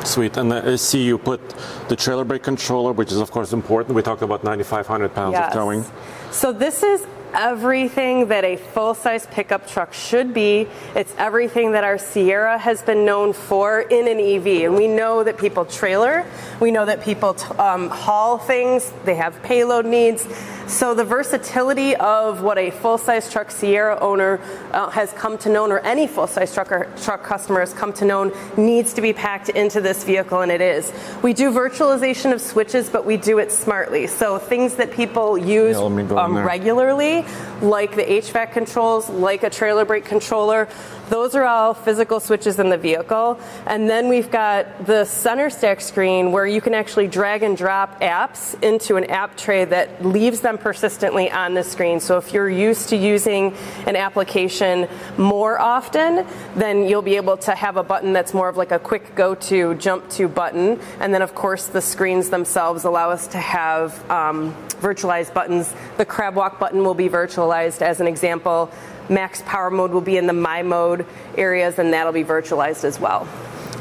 [0.06, 0.38] Sweet.
[0.38, 1.42] And I see you put
[1.90, 3.96] the trailer brake controller, which is of course important.
[3.96, 5.48] We talked about 9,500 pounds yes.
[5.48, 5.86] of towing.
[6.32, 10.68] So this is everything that a full size pickup truck should be.
[10.96, 14.66] It's everything that our Sierra has been known for in an EV.
[14.66, 16.26] And we know that people trailer,
[16.60, 20.26] we know that people um, haul things, they have payload needs.
[20.70, 24.40] So the versatility of what a full-size truck Sierra owner
[24.72, 28.06] uh, has come to know, or any full-size truck or truck customer has come to
[28.06, 30.94] know, needs to be packed into this vehicle, and it is.
[31.24, 34.06] We do virtualization of switches, but we do it smartly.
[34.06, 37.26] So things that people use Yeah, let me go in um, regularly,
[37.64, 40.68] like the HVAC controls, like a trailer brake controller.
[41.10, 43.40] Those are all physical switches in the vehicle.
[43.66, 48.00] And then we've got the center stack screen where you can actually drag and drop
[48.00, 52.00] apps into an app tray that leaves them persistently on the screen.
[52.00, 53.56] So if you're used to using
[53.88, 58.56] an application more often, then you'll be able to have a button that's more of
[58.56, 60.80] like a quick go to, jump to button.
[61.00, 65.74] And then, of course, the screens themselves allow us to have um, virtualized buttons.
[65.98, 68.72] The crab walk button will be virtualized as an example.
[69.10, 71.06] Max power mode will be in the my mode
[71.38, 73.28] areas, and that'll be virtualized as well.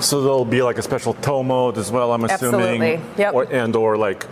[0.01, 2.83] So there'll be like a special tow mode as well, I'm assuming.
[2.83, 3.35] Absolutely, yep.
[3.35, 4.27] Or, and or like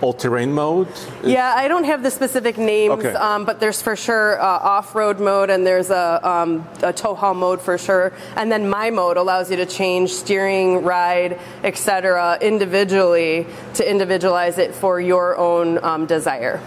[0.00, 0.88] all-terrain mode.
[1.22, 3.14] Yeah, I don't have the specific names, Okay.
[3.14, 7.34] um, but there's for sure uh, off-road mode and there's a, um, a tow haul
[7.34, 8.12] mode for sure.
[8.36, 12.38] And then my mode allows you to change steering, ride, etc.
[12.40, 16.60] individually to individualize it for your own um, desire.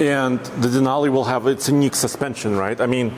[0.00, 2.80] And the Denali will have its unique suspension, right?
[2.80, 3.14] I mean,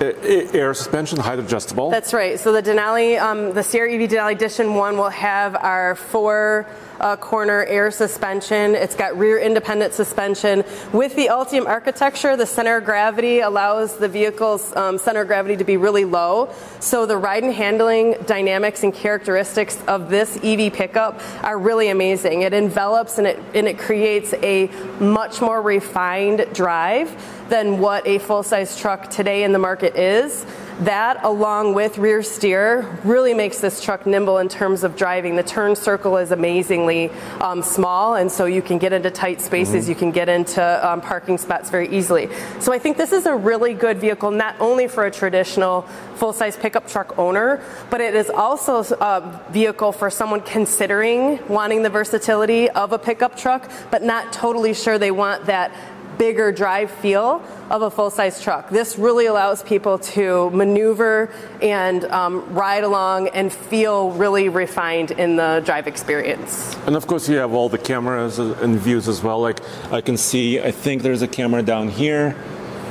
[0.00, 1.90] air suspension, height adjustable.
[1.90, 2.38] That's right.
[2.38, 6.66] So the Denali, um, the Sierra EV Denali Edition 1 will have our four
[7.00, 8.74] uh, corner air suspension.
[8.74, 10.64] It's got rear independent suspension.
[10.92, 15.56] With the Ultium architecture, the center of gravity allows the vehicle's um, center of gravity
[15.56, 16.52] to be really low.
[16.80, 22.42] So the ride and handling dynamics and characteristics of this EV pickup are really amazing.
[22.42, 24.68] It envelops and it, and it creates a
[25.00, 30.46] much more refined drive than what a full size truck today in the market is.
[30.80, 35.36] That, along with rear steer, really makes this truck nimble in terms of driving.
[35.36, 37.10] The turn circle is amazingly
[37.40, 41.00] um, small, and so you can get into tight spaces, you can get into um,
[41.00, 42.28] parking spots very easily.
[42.58, 45.82] So I think this is a really good vehicle, not only for a traditional
[46.16, 51.82] full size pickup truck owner, but it is also a vehicle for someone considering wanting
[51.82, 55.72] the versatility of a pickup truck, but not totally sure they want that
[56.18, 58.70] bigger drive feel of a full size truck.
[58.70, 61.30] This really allows people to maneuver
[61.62, 66.76] and um, ride along and feel really refined in the drive experience.
[66.86, 69.40] And of course, you have all the cameras and views as well.
[69.40, 72.36] Like I can see, I think there's a camera down here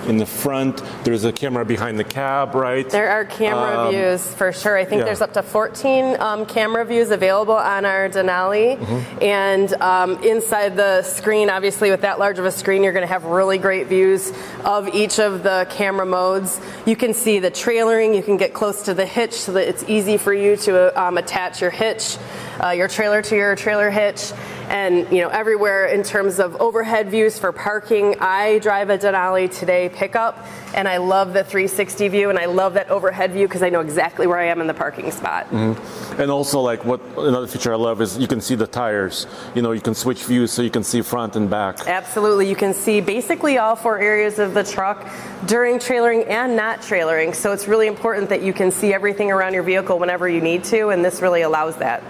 [0.08, 0.82] in the front.
[1.04, 2.89] There's a camera behind the cab, right?
[2.89, 4.78] There are camera Um, views for sure.
[4.78, 5.06] I think yeah.
[5.06, 8.78] there's up to 14 um, camera views available on our Denali.
[9.22, 13.13] And um, inside the screen, obviously, with that large of a screen, you're going to
[13.13, 14.32] have really great views
[14.63, 16.60] of each of the camera modes.
[16.86, 19.84] You can see the trailering, you can get close to the hitch so that it's
[19.88, 22.18] easy for you to um, attach your hitch,
[22.63, 24.32] uh, your trailer to your trailer hitch.
[24.74, 28.16] And you know everywhere in terms of overhead views for parking.
[28.20, 32.74] I drive a Denali today pickup, and I love the 360 view, and I love
[32.74, 35.46] that overhead view because I know exactly where I am in the parking spot.
[35.52, 36.20] Mm-hmm.
[36.20, 39.28] And also, like what another feature I love is you can see the tires.
[39.54, 41.88] You know, you can switch views so you can see front and back.
[41.88, 45.08] Absolutely, you can see basically all four areas of the truck
[45.46, 47.36] during trailering and not trailering.
[47.36, 50.64] So it's really important that you can see everything around your vehicle whenever you need
[50.66, 52.02] to, and this really allows that.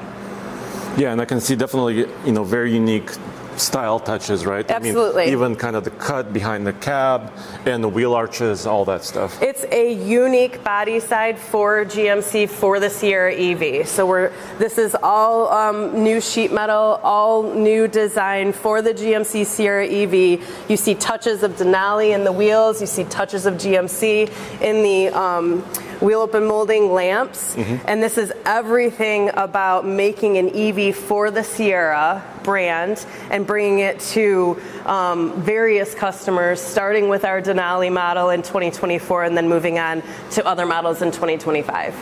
[0.96, 3.10] Yeah, and I can see definitely, you know, very unique
[3.58, 4.70] style touches, right?
[4.70, 5.26] I Absolutely.
[5.26, 7.32] mean, even kind of the cut behind the cab
[7.66, 9.42] and the wheel arches, all that stuff.
[9.42, 13.88] It's a unique body side for GMC for the Sierra EV.
[13.88, 19.46] So we're this is all um, new sheet metal, all new design for the GMC
[19.46, 20.70] Sierra EV.
[20.70, 22.82] You see touches of Denali in the wheels.
[22.82, 25.64] You see touches of GMC in the um,
[26.02, 27.56] wheel open molding lamps.
[27.86, 34.00] And this is everything about making an EV for the Sierra brand and bringing it
[34.00, 40.04] to um, various customers, starting with our Denali model in 2024 and then moving on
[40.32, 41.96] to other models in 2025.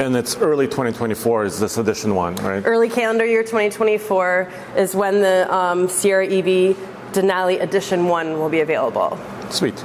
[0.00, 2.62] And it's early 2024 is this edition one, right?
[2.64, 6.76] Early calendar year 2024 is when the um, Sierra EV
[7.12, 9.18] Denali Edition 1 will be available.
[9.50, 9.82] Sweet.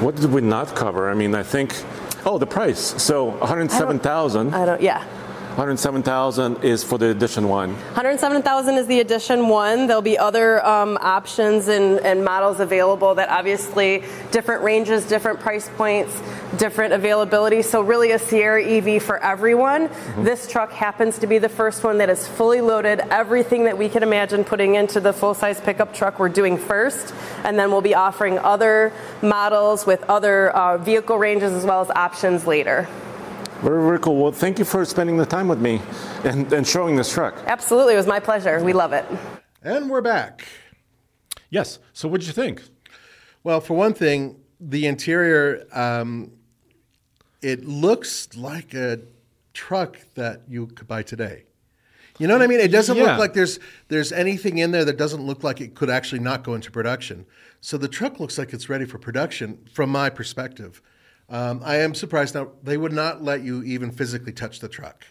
[0.00, 1.10] What did we not cover?
[1.10, 1.76] I mean, I think,
[2.24, 3.02] oh, the price.
[3.02, 4.54] So 107,000.
[4.54, 5.04] I don't, yeah.
[5.56, 7.74] 107,000 is for the edition one.
[7.74, 9.88] 107,000 is the edition one.
[9.88, 15.68] There'll be other um, options and, and models available that obviously different ranges, different price
[15.76, 16.18] points,
[16.56, 17.62] different availability.
[17.62, 19.90] So really a Sierra EV for everyone.
[20.18, 23.00] This truck happens to be the first one that is fully loaded.
[23.10, 27.14] Everything that we can imagine putting into the full size pickup truck we're doing first.
[27.44, 31.90] And then we'll be offering other models with other uh, vehicle ranges as well as
[31.90, 32.88] options later.
[33.62, 34.16] Very, very cool.
[34.16, 35.82] Well, thank you for spending the time with me
[36.24, 37.34] and, and showing this truck.
[37.46, 38.62] Absolutely, it was my pleasure.
[38.64, 39.04] We love it.
[39.62, 40.46] And we're back.
[41.50, 41.78] Yes.
[41.92, 42.62] So what did you think?
[43.44, 46.32] Well, for one thing, the interior, um,
[47.42, 49.00] it looks like a
[49.54, 51.44] truck that you could buy today.
[52.18, 52.60] You know what I mean?
[52.60, 53.04] It doesn't Yeah.
[53.04, 56.44] look like there's there's anything in there that doesn't look like it could actually not
[56.44, 57.24] go into production.
[57.62, 60.82] So the truck looks like it's ready for production from my perspective.
[61.30, 65.04] Um, I am surprised now they would not let you even physically touch the truck.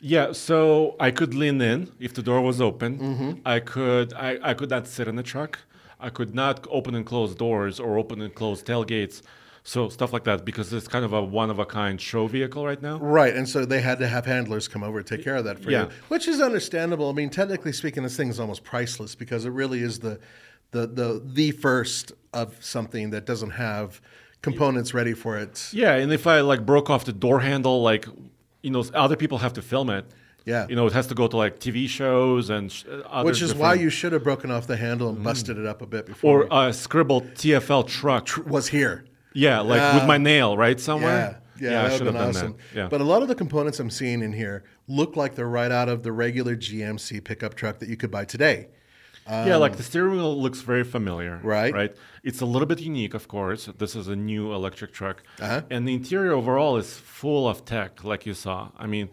[0.00, 2.98] Yeah, so I could lean in if the door was open.
[2.98, 3.30] Mm-hmm.
[3.44, 5.58] I could I, I could not sit in the truck.
[6.00, 9.22] I could not open and close doors or open and close tailgates.
[9.68, 12.64] So stuff like that because it's kind of a one of a kind show vehicle
[12.64, 12.98] right now.
[12.98, 15.58] Right, and so they had to have handlers come over to take care of that
[15.58, 15.82] for Yeah.
[15.86, 17.10] you, which is understandable.
[17.10, 20.20] I mean, technically speaking, this thing is almost priceless because it really is the
[20.70, 24.00] the the the first of something that doesn't have
[24.40, 25.68] components ready for it.
[25.72, 28.06] Yeah, and if I like broke off the door handle, like
[28.62, 30.04] you know, other people have to film it.
[30.44, 30.66] Yeah.
[30.68, 33.42] you know, it has to go to like TV shows and sh- uh, other Which
[33.42, 36.06] is why you should have broken off the handle and busted it up a bit
[36.06, 38.28] before or uh, scribbled TFL truck.
[38.38, 39.04] it was here.
[39.36, 39.94] Yeah, like Yeah.
[39.96, 41.40] with my nail right Yeah, somewhere.
[41.60, 42.52] yeah, I that would should have done awesome.
[42.72, 42.76] that.
[42.78, 45.70] Yeah, But a lot of the components I'm seeing in here look like they're right
[45.70, 48.68] out of the regular GMC pickup truck that you could buy today.
[49.28, 51.34] yeah, like the steering wheel looks very familiar.
[51.42, 51.74] Um, Right.
[51.74, 51.96] Right.
[52.22, 53.68] It's a little bit unique, of course.
[53.78, 55.62] This is a new electric truck, Uh-huh.
[55.68, 58.68] and the interior overall is full of tech, like you saw.
[58.78, 59.08] I mean,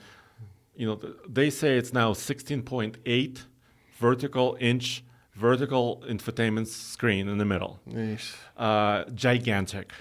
[0.75, 3.45] you know, they say it's now 16.8
[3.99, 5.03] vertical inch
[5.35, 7.79] vertical infotainment screen in the middle.
[8.55, 9.91] Uh, gigantic.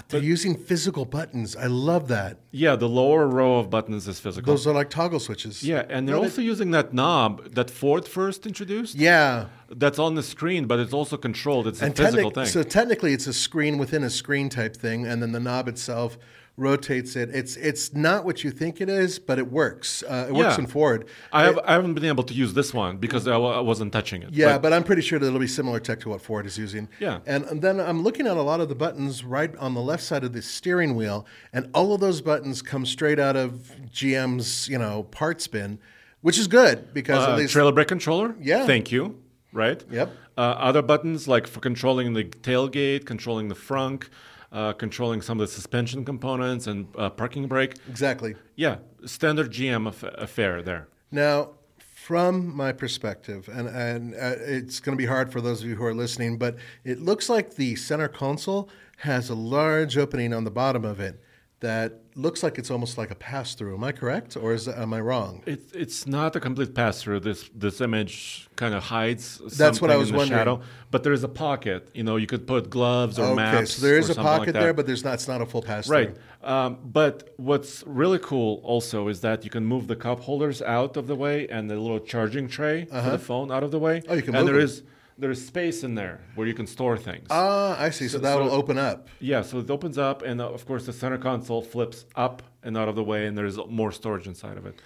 [0.00, 1.54] But they're using physical buttons.
[1.56, 2.38] I love that.
[2.50, 4.52] Yeah, the lower row of buttons is physical.
[4.52, 5.62] Those are like toggle switches.
[5.62, 8.94] yeah, and they're No, they- also using that knob that Ford first introduced.
[8.94, 9.46] Yeah.
[9.70, 11.66] That's on the screen, but it's also controlled.
[11.68, 12.46] It's a physical thing.
[12.46, 16.18] so technically, it's a screen within a screen type thing, and then the knob itself
[16.60, 17.30] rotates it.
[17.32, 20.02] It's it's not what you think it is, but it works.
[20.02, 21.08] Uh, it works in Ford.
[21.32, 24.32] I have I haven't been able to use this one because I, wasn't touching it.
[24.32, 26.88] Yeah, but, I'm pretty sure that it'll be similar tech to what Ford is using.
[26.98, 27.20] Yeah.
[27.26, 30.02] And, and then I'm looking at a lot of the buttons right on the left
[30.02, 34.68] side of the steering wheel, and all of those buttons come straight out of GM's,
[34.68, 35.78] you know, parts bin,
[36.20, 38.36] which is good because uh, at least trailer brake controller.
[38.40, 38.66] Yeah.
[38.66, 39.20] Thank you.
[39.52, 39.82] Right.
[39.90, 40.12] Yep.
[40.38, 44.08] Uh, other buttons like for controlling the tailgate, controlling the frunk,
[44.52, 47.74] uh, controlling some of the suspension components and uh, parking brake.
[47.88, 48.34] exactly.
[48.56, 50.88] Yeah, standard GM aff- affair there.
[51.10, 55.68] Now, from my perspective, and, and uh, it's going to be hard for those of
[55.68, 60.32] you who are listening, but it looks like the center console has a large opening
[60.32, 61.22] on the bottom of it
[61.60, 63.74] that looks like it's almost like a pass through.
[63.74, 65.42] Am I correct, or is am I wrong?
[65.46, 67.20] It, it's not a complete pass through.
[67.20, 69.38] This this image kind of hides.
[69.58, 70.38] That's what I was in wondering.
[70.38, 71.90] Shadow, but there is a pocket.
[71.94, 73.74] You know, you could put gloves or okay, maps.
[73.74, 75.14] so there is a something like pocket there, but there's not.
[75.14, 75.96] It's not a full pass through.
[75.96, 76.16] Right.
[76.42, 80.96] Um, but what's really cool also is that you can move the cup holders out
[80.96, 84.02] of the way and the little charging tray for the phone out of the way.
[84.08, 84.82] Oh, you can And move there is
[85.20, 87.26] there is space in there where you can store things.
[87.30, 88.08] Ah, I see.
[88.08, 89.08] So, So- that'll so- open up.
[89.20, 92.76] yeah, so it opens up, and uh, of course the center console flips up and
[92.76, 94.76] out of the way, and there's more storage inside of it.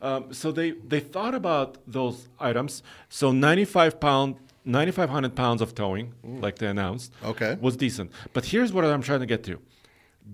[0.00, 2.82] Um, so they they thought about those items.
[3.08, 6.12] So 95 pound, 9,500 pounds of towing,
[6.44, 7.56] like they announced, Okay.
[7.60, 8.10] was decent.
[8.32, 9.54] But here's what I'm trying to get to: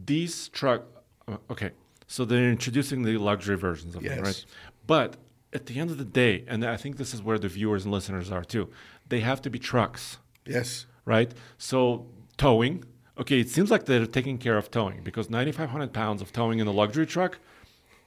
[0.07, 0.85] these truck,
[1.27, 1.71] uh, okay.
[2.07, 4.25] So they're introducing the luxury versions of them, Yes.
[4.27, 4.45] right?
[4.87, 5.17] But
[5.53, 7.93] at the end of the day, and I think this is where the viewers and
[7.93, 8.69] listeners are too,
[9.09, 10.87] they have to be trucks Yes.
[11.05, 11.33] right?
[11.59, 12.85] So towing.
[13.19, 16.67] Okay, it seems like they're taking care of towing because 9,500 pounds of towing in
[16.67, 17.39] a luxury truck,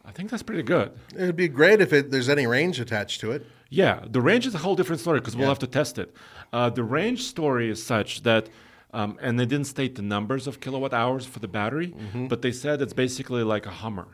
[0.06, 0.92] I think that's pretty good.
[1.16, 3.46] It'd be great if it, there's any range attached to it.
[3.70, 6.14] Yeah, the range is a whole different story because we'll have to test it.
[6.52, 8.50] Uh, the range story is such that,
[8.94, 11.94] um, and they didn't state the numbers of kilowatt hours for the battery,
[12.30, 14.08] but they said it's basically like a Hummer.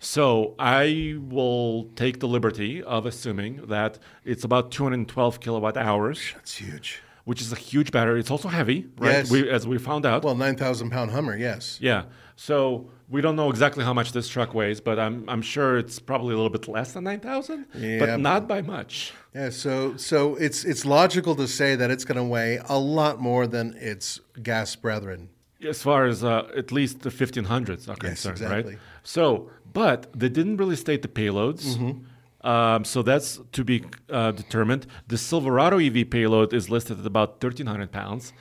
[0.00, 6.56] So I will take the liberty of assuming that it's about 212 kilowatt hours, That's
[6.56, 7.02] huge.
[7.24, 8.20] which is a huge battery.
[8.20, 9.10] It's also heavy, right?
[9.10, 9.30] Yes.
[9.30, 10.22] We, as we found out.
[10.22, 11.36] Well, nine thousand pound Hummer.
[11.36, 11.78] Yes.
[11.80, 12.04] Yeah.
[12.36, 15.98] So we don't know exactly how much this truck weighs, but I'm I'm sure it's
[15.98, 17.98] probably a little bit less than nine thousand, Yeah.
[17.98, 19.12] but not by much.
[19.34, 23.20] Yeah, so so it's it's logical to say that it's going to weigh a lot
[23.20, 25.30] more than its gas brethren.
[25.60, 28.72] As far as uh, at least the 1500s are concerned, exactly.
[28.74, 28.80] right?
[29.02, 31.76] So, but they didn't really state the payloads.
[31.76, 32.48] Mm-hmm.
[32.48, 34.86] Um, so that's to be uh, determined.
[35.08, 38.32] The Silverado EV payload is listed at about 1,300 pounds,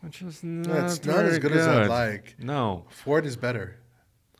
[0.00, 2.36] which is not, That's not as very good as I'd like.
[2.38, 2.84] No.
[2.88, 3.78] Ford is better.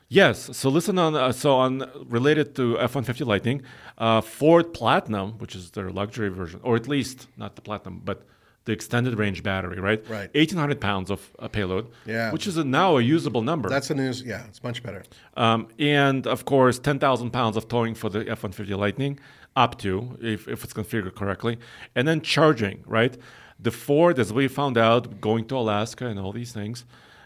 [0.09, 0.57] Yes.
[0.57, 1.14] So listen on.
[1.14, 3.62] Uh, so on related to F-150 Lightning,
[3.99, 8.27] uh, Ford Platinum, which is their luxury version, or at least not the Platinum, but
[8.64, 10.01] the extended range battery, right?
[10.09, 10.33] Right.
[10.35, 12.31] 1,800 pounds of uh, payload, Yeah.
[12.33, 13.68] which is a, now a usable number.
[13.68, 14.22] That's a news.
[14.22, 15.03] Yeah, it's much better.
[15.37, 19.18] Um, and of course, 10,000 pounds of towing for the F 150 Lightning,
[19.57, 21.59] up to, if, if it's configured correctly.
[21.96, 23.16] And then charging, right?
[23.59, 26.85] The Ford, as we found out, going to Alaska and all these things,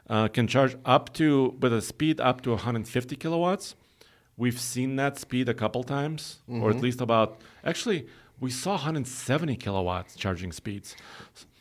[0.08, 3.74] uh, can charge up to, with a speed up to 150 kilowatts.
[4.38, 8.06] We've seen that speed a couple times, or at least about, actually,
[8.40, 10.96] we saw 170 kilowatts charging speeds.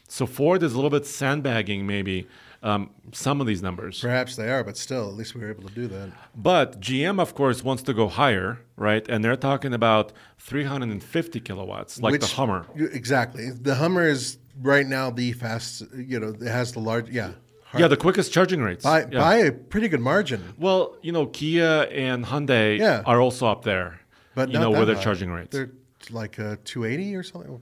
[0.08, 2.28] So Ford is a little bit sandbagging, maybe,
[2.64, 4.00] um, some of these numbers.
[4.00, 6.12] Perhaps they are, but still, at least we were able to do that.
[6.36, 9.06] But GM, of course, wants to go higher, right?
[9.08, 12.66] And they're talking about 350 kilowatts, like the Hummer.
[12.76, 13.50] Exactly.
[13.52, 15.84] The Hummer is right now the fast.
[15.96, 17.10] You know, it has the large.
[17.10, 17.32] Yeah.
[17.66, 18.84] hard- Yeah, the quickest charging rates.
[18.84, 19.20] by yeah.
[19.20, 20.42] by a pretty good margin.
[20.58, 23.02] well, you know, Kia and Hyundai Yeah.
[23.06, 24.00] are also up there,
[24.34, 25.52] But you know, with their charging rates.
[25.56, 25.72] They're
[26.12, 27.62] like a 280 or something.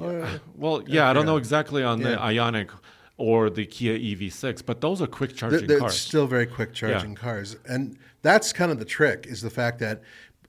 [0.00, 2.70] Uh, well, yeah, I don't know exactly on the Ioniq
[3.18, 5.98] or the Kia EV6, but those are quick they're, charging they're cars.
[6.00, 9.26] still very quick charging cars, and that's kind of the trick.
[9.28, 10.02] Is the fact that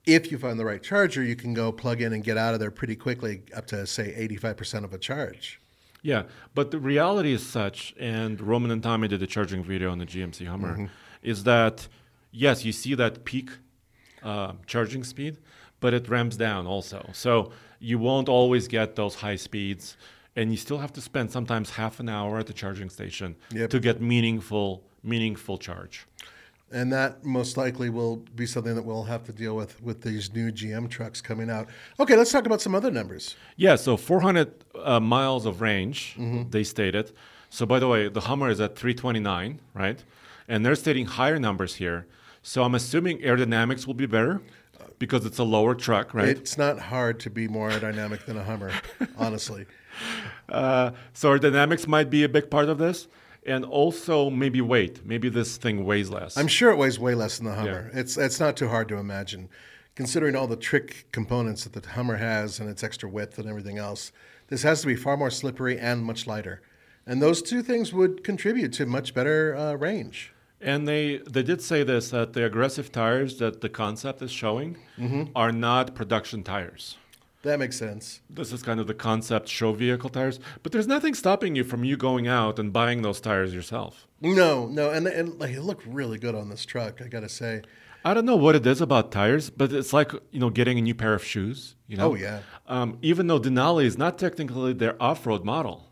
[0.06, 2.60] if you find the right charger, you can go plug in and get out of
[2.60, 5.60] there pretty quickly, up to say 85% of a charge.
[6.02, 6.24] Yeah,
[6.54, 10.04] but the reality is such, and Roman and Tommy did a charging video on the
[10.06, 10.84] GMC Hummer, Mm-hmm.
[11.22, 11.88] is that
[12.32, 13.50] yes, you see that peak
[14.22, 15.38] uh, charging speed,
[15.84, 17.00] but it ramps down also.
[17.12, 19.98] So you won't always get those high speeds,
[20.34, 23.68] and you still have to spend sometimes half an hour at the charging station Yep.
[23.70, 24.68] to get meaningful
[25.02, 26.06] meaningful charge.
[26.72, 30.32] And that most likely will be something that we'll have to deal with with these
[30.38, 31.66] new GM trucks coming out.
[32.00, 33.36] Okay, let's talk about some other numbers.
[33.66, 34.48] Yeah, so 400
[34.82, 36.48] uh, miles of range, Mm-hmm.
[36.54, 37.12] they stated.
[37.50, 40.02] So, by the way, the Hummer is at 329, right?
[40.48, 42.06] And they're stating higher numbers here.
[42.42, 44.40] So, I'm assuming aerodynamics will be better
[45.04, 46.28] because it's a lower truck, right?
[46.28, 48.72] It's not hard to be more aerodynamic than a Hummer,
[49.18, 49.66] honestly.
[50.48, 53.08] Uh, so, aerodynamics might be a big part of this.
[53.46, 55.04] And also maybe weight.
[55.04, 56.38] Maybe this thing weighs less.
[56.38, 57.90] I'm sure it weighs way less than the Hummer.
[57.92, 59.50] It's it's not too hard to imagine,
[59.94, 63.76] considering all the trick components that the Hummer has and its extra width and everything
[63.76, 64.12] else.
[64.48, 66.62] This has to be far more slippery and much lighter,
[67.06, 70.33] and those two things would contribute to much better uh, range.
[70.64, 74.78] And they, they did say this that the aggressive tires that the concept is showing
[74.98, 75.24] Mm-hmm.
[75.36, 76.96] are not production tires.
[77.42, 78.20] That makes sense.
[78.30, 81.84] This is kind of the concept show vehicle tires, but there's nothing stopping you from
[81.84, 84.06] you going out and buying those tires yourself.
[84.22, 87.02] No, no, and and like it looked really good on this truck.
[87.02, 87.60] I gotta say.
[88.06, 90.80] I don't know what it is about tires, but it's like you know getting a
[90.82, 91.74] new pair of shoes.
[91.86, 92.40] You know, Oh, yeah.
[92.66, 95.84] Um, even though Denali is not technically their off-road model,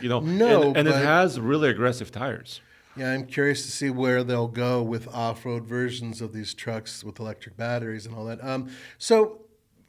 [0.00, 2.60] you know, No, and, and it has really aggressive tires.
[2.96, 7.20] Yeah, I'm curious to see where they'll go with off-road versions of these trucks with
[7.20, 8.42] electric batteries and all that.
[8.42, 9.42] Um, so,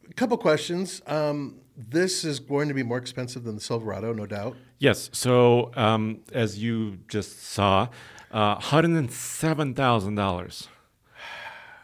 [0.08, 1.00] a couple questions.
[1.06, 4.56] Um, this is going to be more expensive than the Silverado, no doubt.
[4.78, 5.10] Yes.
[5.12, 7.88] So um, as you just saw,
[8.32, 10.68] uh, hundred and seven thousand dollars.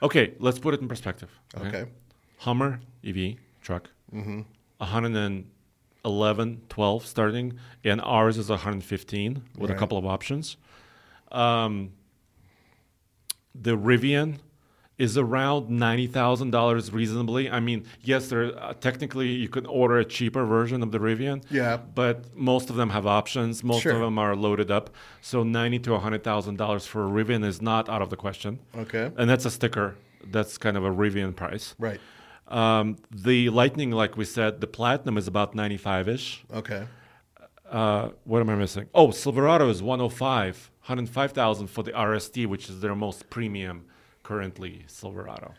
[0.03, 1.31] Okay, let's put it in perspective.
[1.57, 1.87] Okay.
[2.39, 4.43] Hummer EV truck, mm-hmm.
[4.77, 10.59] 111, 12 starting, and ours is 115 with a couple of options.
[11.35, 11.93] Um,
[13.55, 14.37] the Rivian
[14.97, 17.51] is around ninety thousand dollars reasonably.
[17.51, 21.43] I mean, yes, there uh, technically you could order a cheaper version of the Rivian.
[21.51, 21.77] Yeah.
[21.77, 23.65] but most of them have options.
[23.65, 23.93] Most Sure.
[23.93, 24.91] of them are loaded up.
[25.21, 28.61] So ninety to hundred thousand dollars for a Rivian is not out of the question.
[28.77, 29.11] Okay.
[29.17, 29.97] and that's a sticker.
[30.31, 31.75] That's kind of a Rivian price.
[31.79, 32.01] Right.
[32.49, 36.45] Um, the Lightning, like we said, the Platinum is about 95 ish.
[36.53, 36.85] Okay.
[37.69, 38.87] Uh, what am I missing?
[38.95, 43.87] Oh, Silverado is 105, 105,000 for the RST, which is their most premium
[44.23, 45.55] currently Silverado.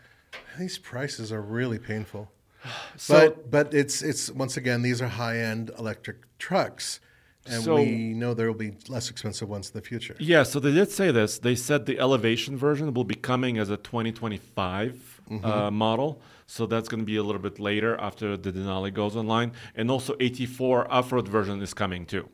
[0.58, 2.30] These prices are really painful.
[2.96, 7.00] So, but but it's it's once again these are high-end electric trucks,
[7.46, 10.16] and So- we know there will be less expensive ones in the future.
[10.18, 11.38] yeah, so they did say this.
[11.38, 16.20] They said the Elevation version will be coming as a 2025 uh, model.
[16.48, 19.52] So that's going to be a little bit later after the Denali goes online.
[19.74, 22.28] And also AT4 off-road version is coming too.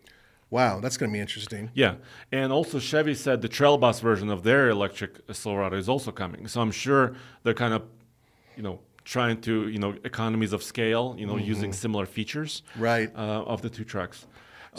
[0.52, 1.70] Wow, that's going to be interesting.
[1.72, 1.94] Yeah,
[2.30, 6.46] and also Chevy said the Trail Boss version of their electric Silverado is also coming.
[6.46, 7.82] So I'm sure they're kind of,
[8.54, 13.10] you know, trying to, you know, economies of scale, you know, using similar features, Right.
[13.16, 14.26] uh, of the two trucks.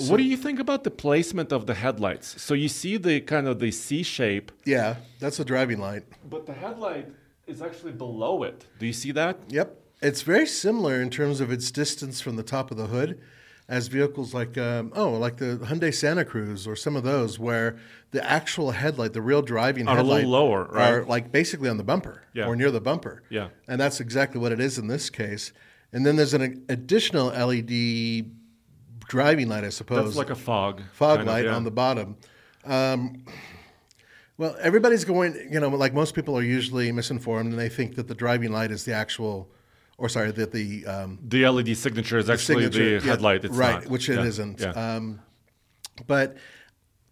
[0.10, 2.40] what do you think about the placement of the headlights?
[2.40, 6.04] So you see the kind of the C shape, Yeah, that's a driving light.
[6.30, 7.08] but the headlight
[7.48, 8.68] is actually below it.
[8.78, 9.40] Do you see that?
[9.50, 9.76] Yep.
[10.04, 13.20] It's very similar in terms of its distance from the top of the hood
[13.74, 17.76] as vehicles like, um, oh, like the Hyundai Santa Cruz or some of those where
[18.12, 20.92] the actual headlight, the real driving Are a little headlight, lower, right?
[20.92, 22.46] are like basically on the bumper Yeah.
[22.46, 23.24] or near the bumper.
[23.30, 23.48] Yeah.
[23.68, 25.54] And that's exactly what it is in this case.
[25.92, 28.30] And then there's an additional LED
[29.08, 30.06] driving light, I suppose.
[30.06, 30.84] That's like a fog.
[30.94, 31.56] fog kind of, light yeah.
[31.56, 32.16] on the bottom.
[32.66, 33.26] Um,
[34.38, 38.08] well, everybody's going, you know, like most people are usually misinformed and they think that
[38.08, 39.50] the driving light is the actual,
[40.04, 43.46] or sorry, that the um, The LED signature is actually signature- the yeah, headlight.
[43.46, 43.88] It's right, not.
[43.90, 44.96] which it Yeah, not Yeah.
[44.96, 45.22] Um,
[46.06, 46.36] but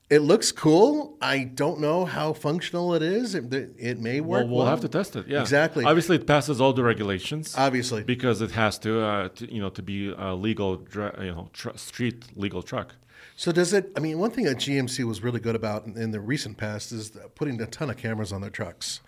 [0.10, 1.18] it looks cool.
[1.22, 3.34] I don't know how functional it is.
[3.34, 3.46] It,
[3.78, 4.42] it may work.
[4.42, 4.68] well, we'll well.
[4.68, 5.26] have to test it.
[5.26, 5.86] Yeah, Exactly.
[5.86, 7.56] Obviously, it passes all the regulations.
[7.58, 8.04] Obviously.
[8.04, 11.50] because it has to, uh, to you know, to be a legal, dra- you know,
[11.54, 12.96] tr- street legal truck.
[13.38, 13.89] So does it?
[13.96, 16.92] I mean, one thing that GMC was really good about in, in the recent past
[16.92, 19.00] is putting a ton of cameras on their trucks.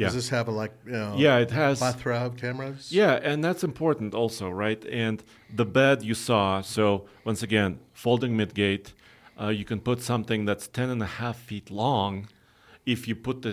[0.00, 0.06] Yeah.
[0.06, 0.72] Does this have a like?
[0.86, 1.78] You know, Yeah, it has.
[1.78, 2.90] plethora of cameras.
[2.90, 4.82] Yeah, and that's important also, right?
[5.06, 5.22] And
[5.60, 6.84] the bed you saw, so
[7.24, 8.88] once again, folding midgate,
[9.40, 12.28] uh, you can put something that's 10 and a half feet long
[12.86, 13.52] if you put the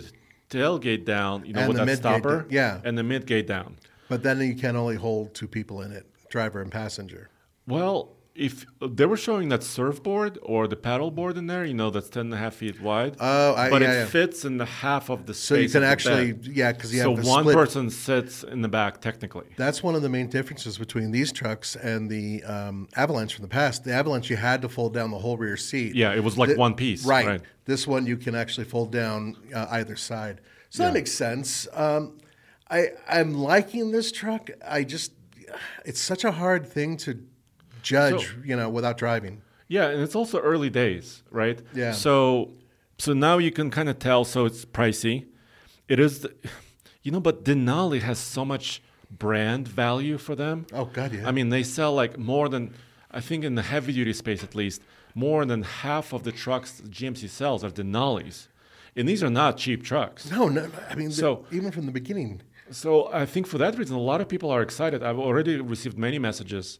[0.49, 2.79] tailgate down, you know, And with the that stopper, d- yeah.
[2.85, 3.75] and the midgate down.
[4.09, 7.29] But then you can only hold two people in it, driver and passenger.
[7.67, 11.89] Well, if they were showing that surfboard or the paddle board in there, you know,
[11.89, 13.15] that's 10 and a half feet wide.
[13.19, 14.05] Oh, I- but yeah, it yeah.
[14.05, 15.47] fits in the half of the space.
[15.47, 17.55] So you can actually, yeah, because you so have the one split.
[17.55, 19.47] person sits in the back technically.
[19.57, 23.49] That's one of the main differences between these trucks and the um, Avalanche from the
[23.49, 23.83] past.
[23.83, 25.95] The Avalanche, you had to fold down the whole rear seat.
[25.95, 27.25] Yeah, it was like Th- one piece, Right.
[27.27, 27.41] right.
[27.65, 30.41] This one you can actually fold down uh, either side.
[30.69, 30.89] So Yeah.
[30.89, 31.67] that makes sense.
[31.73, 32.17] Um,
[32.69, 34.49] I I'm liking this truck.
[34.67, 35.11] I just
[35.85, 37.19] it's such a hard thing to
[37.89, 39.41] judge, So- you know, without driving.
[39.69, 41.59] Yeah, and it's also early days, right?
[41.73, 41.91] Yeah.
[41.91, 42.51] So,
[42.97, 44.23] so now you can kind of tell.
[44.23, 45.25] So it's pricey.
[45.87, 46.33] It is, the,
[47.03, 48.81] you know, but Denali has so much
[49.11, 50.65] brand value for them.
[50.73, 51.27] Oh, God, yeah.
[51.27, 52.73] I mean, they sell like more than
[53.11, 54.81] I think in the heavy duty space at least
[55.15, 58.47] more than half of the trucks GMC sells are Denali's,
[58.95, 60.29] and these are not cheap trucks.
[60.31, 60.69] No, no.
[60.89, 62.41] I mean, the- So- even from the beginning.
[62.69, 65.01] So I think for that reason, a lot of people are excited.
[65.01, 66.79] I've already received many messages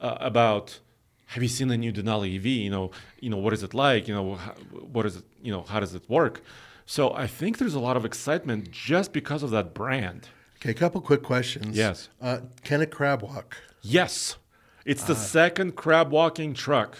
[0.00, 0.80] uh, about,
[1.26, 2.46] have you seen the new Denali EV?
[2.46, 2.90] You know,
[3.20, 4.08] you know what is it like?
[4.08, 4.52] You know, how,
[4.92, 5.24] what is it?
[5.42, 6.42] You know, how does it work?
[6.86, 10.28] So I think there's a lot of excitement just because of that brand.
[10.56, 11.76] Okay, a couple quick questions.
[11.76, 12.08] Yes.
[12.20, 13.56] Uh, can it crab walk?
[13.82, 14.36] Yes,
[14.84, 16.96] it's Uh, the second crab walking truck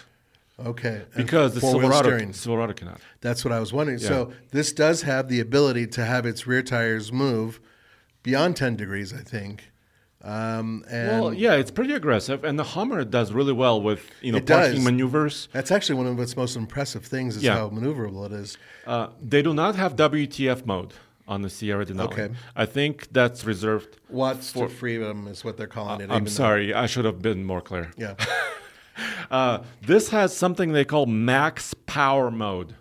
[0.65, 1.03] Okay.
[1.17, 2.33] because the Silverado, steering.
[2.33, 3.01] Silverado cannot.
[3.21, 3.99] That's what I was wondering.
[3.99, 7.59] So this does have the ability to have its rear tires move
[8.23, 9.71] beyond 10 degrees, I think.
[10.23, 14.33] Um, and Well, yeah, it's pretty aggressive, and the Hummer does really well with you
[14.33, 14.85] know parking does.
[14.85, 15.49] maneuvers.
[15.53, 17.55] that's actually one of its most impressive things is Yeah.
[17.55, 18.59] how maneuverable it is.
[18.87, 20.93] Uh, they do not have WTF mode
[21.29, 22.07] on the Sierra Denali.
[22.13, 22.29] Okay.
[22.57, 23.99] I think that's reserved.
[24.09, 26.05] Watts For- to freedom is what they're calling it.
[26.11, 27.93] I'm even though- sorry, I should have been more clear.
[27.97, 28.15] Yeah.
[29.31, 32.75] Uh, this has something they call max power mode.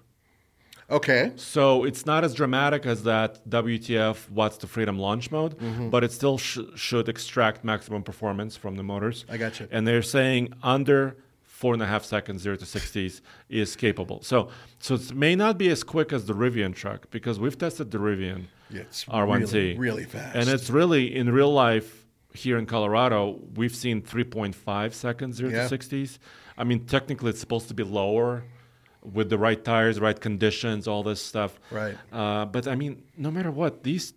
[0.90, 1.34] Okay.
[1.36, 5.90] So it's not as dramatic as that WTF Watts to Freedom launch mode, Mm-hmm.
[5.90, 9.26] but it still sh- should extract maximum performance from the motors.
[9.30, 9.68] I gotcha.
[9.72, 13.20] And they're saying under four and a half seconds, zero to 60s,
[13.50, 14.22] is capable.
[14.22, 17.92] So, so it may not be as quick as the Rivian truck because we've tested
[17.92, 19.54] the Rivian Yeah, it's R1T.
[19.54, 20.36] really, really fast.
[20.38, 25.68] And it's really, in real life, here in Colorado, we've seen 3.5 seconds, zero Yeah.
[25.68, 26.20] to 60s.
[26.58, 28.44] I mean, technically, it's supposed to be lower
[29.14, 31.60] with the right tires, right conditions, all this stuff.
[31.72, 31.96] Right.
[32.12, 34.14] Uh, but I mean, no matter what, these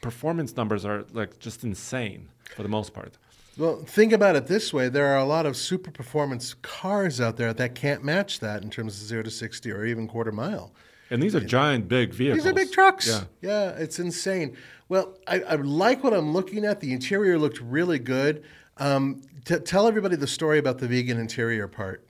[0.00, 3.18] performance numbers are like just insane for the most part.
[3.58, 7.36] Well, think about it this way: there are a lot of super performance cars out
[7.36, 10.72] there that can't match that in terms of zero to sixty or even quarter mile.
[11.10, 12.42] And these are giant, big vehicles.
[12.42, 13.06] These are big trucks.
[13.06, 13.24] Yeah.
[13.42, 14.56] Yeah, it's insane.
[14.88, 16.80] Well, I, I like what I'm looking at.
[16.80, 18.44] The interior looked really good.
[18.78, 22.06] Um, t- tell everybody the story about the vegan interior part.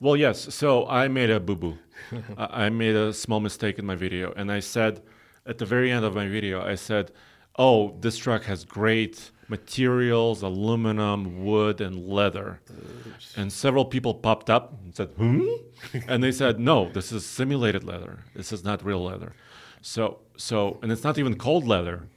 [0.00, 0.54] Well, yes.
[0.54, 1.78] So I made a boo boo.
[2.36, 4.32] I I made a small mistake in my video.
[4.34, 5.02] And I said,
[5.46, 7.12] at the very end of my video, I said,
[7.58, 12.60] oh, this truck has great materials aluminum, wood, and leather.
[13.36, 15.44] And several people popped up and said, hmm?
[16.08, 18.20] and they said, no, this is simulated leather.
[18.34, 19.34] This is not real leather.
[19.82, 22.08] So, so, and it's not even cold leather.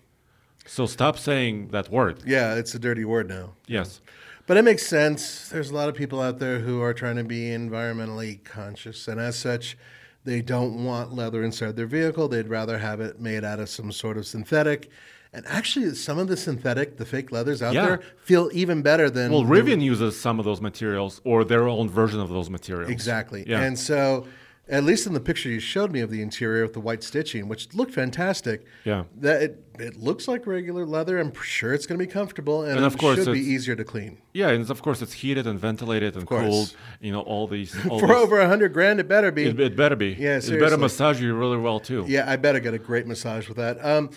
[0.66, 2.24] So stop saying that word.
[2.26, 3.56] Yeah, it's a dirty word now.
[3.68, 4.00] Yes.
[4.46, 5.48] But it makes sense.
[5.50, 9.20] There's a lot of people out there who are trying to be environmentally conscious, and
[9.20, 9.78] as such,
[10.26, 12.28] they don't want leather inside their vehicle.
[12.28, 14.90] They'd rather have it made out of some sort of synthetic.
[15.36, 17.86] And actually, some of the synthetic, the fake leathers out Yeah.
[17.86, 21.68] there, feel even better than Well, the- Rivian uses some of those materials or their
[21.68, 22.92] own version of those materials.
[22.92, 23.44] Exactly.
[23.48, 23.62] Yeah.
[23.62, 24.28] And so,
[24.74, 27.48] at least in the picture you showed me of the interior with the white stitching,
[27.48, 28.66] which looked fantastic.
[28.86, 29.04] Yeah.
[29.18, 31.20] That it, it looks like regular leather.
[31.20, 33.76] I'm sure it's going to be comfortable, and, And of it course should be easier
[33.76, 34.18] to clean.
[34.34, 36.76] Yeah, and of course it's heated and ventilated and cooled.
[37.00, 37.74] You know all these.
[37.90, 39.46] All For these- over a hundred grand, it better be.
[39.46, 40.16] it, it better be.
[40.20, 42.06] Yeah, it better massage you really well too.
[42.08, 43.84] Yeah, I better get a great massage with that.
[43.86, 44.10] Um,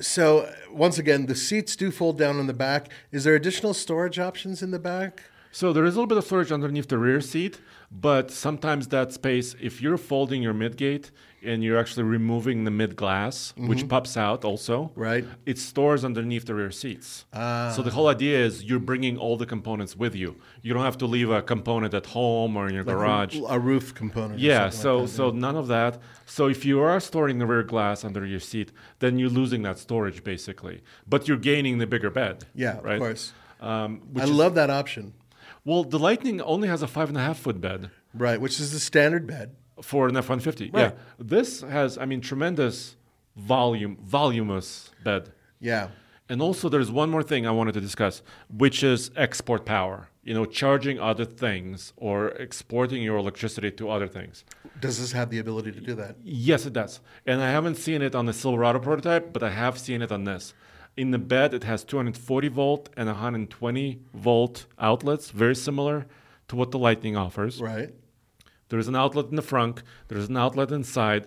[0.00, 2.88] so once again, the seats do fold down in the back.
[3.12, 5.22] Is there additional storage options in the back?
[5.52, 9.12] So there is a little bit of storage underneath the rear seat, but sometimes that
[9.12, 11.10] space, if you're folding your midgate
[11.42, 15.00] and you're actually removing the mid glass, which pops out also, Mm-hmm.
[15.00, 15.24] Right.
[15.46, 17.24] It stores underneath the rear seats.
[17.34, 20.36] So the whole idea is you're bringing all the components with you.
[20.62, 23.36] You don't have to leave a component at home or in your garage.
[23.48, 24.38] A roof component.
[24.38, 25.98] Yeah, so like that, so none of that.
[26.26, 28.70] So if you are storing the rear glass under your seat,
[29.00, 32.44] then you're losing that storage basically, but you're gaining the bigger bed.
[32.54, 33.32] Yeah, of course.
[33.60, 35.12] Um, which I is- love that option.
[35.64, 38.72] Well, the Lightning only has a five and a half foot bed Right, which is
[38.72, 39.54] the standard bed.
[39.82, 40.70] for an F one fifty.
[40.70, 40.92] Right.
[40.92, 42.96] Yeah, this has, I mean, tremendous
[43.36, 45.32] volume, voluminous bed.
[45.60, 45.88] Yeah.
[46.28, 48.22] And also, there's one more thing I wanted to discuss,
[48.56, 50.08] which is export power.
[50.22, 54.44] You know, charging other things or exporting your electricity to other things.
[54.80, 56.16] Does this have the ability to do that?
[56.22, 57.00] Yes, it does.
[57.26, 60.24] And I haven't seen it on the Silverado prototype, but I have seen it on
[60.24, 60.52] this.
[61.00, 66.06] In the bed, it has 240 volt and 120 volt outlets, very similar
[66.48, 67.58] to what the Lightning offers.
[67.58, 67.94] Right.
[68.68, 71.26] There's an outlet in the front, there's an outlet inside,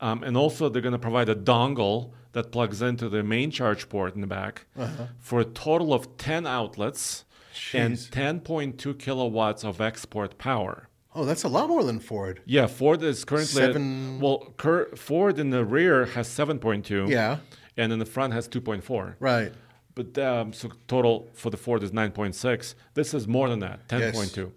[0.00, 3.88] um, and also they're going to provide a dongle that plugs into the main charge
[3.88, 5.06] port in the back Uh-huh.
[5.20, 7.24] for a total of 10 outlets
[7.72, 10.88] and 10.2 kilowatts of export power.
[11.14, 12.40] Oh, that's a lot more than Ford.
[12.44, 17.08] Yeah, Ford is currently at- Seven- well, cur- Ford in the rear has 7.2.
[17.08, 17.38] Yeah.
[17.76, 19.14] And in the front has 2.4.
[19.20, 19.52] Right.
[19.94, 22.74] But um, so total for the Ford is 9.6.
[22.94, 24.50] This is more than that, 10.2.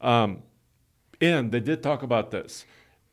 [0.00, 0.42] Um,
[1.20, 2.64] and they did talk about this.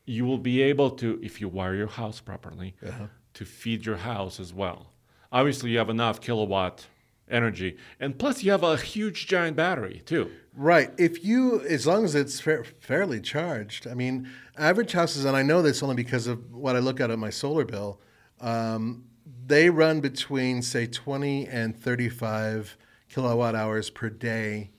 [0.06, 3.06] You will be able to, if you wire your house properly, Uh-huh.
[3.34, 4.92] to feed your house as well.
[5.30, 6.86] Obviously, you have enough kilowatt
[7.30, 10.30] energy, and plus you have a huge giant battery too.
[10.54, 10.90] Right.
[10.96, 14.26] If you, as long as it's fa- fairly charged, I mean,
[14.56, 17.28] average houses, and I know this only because of what I look at on my
[17.28, 18.00] solar bill,
[18.40, 19.04] um,
[19.48, 22.76] they run between, say, 20 and 35
[23.08, 24.70] kilowatt hours per day.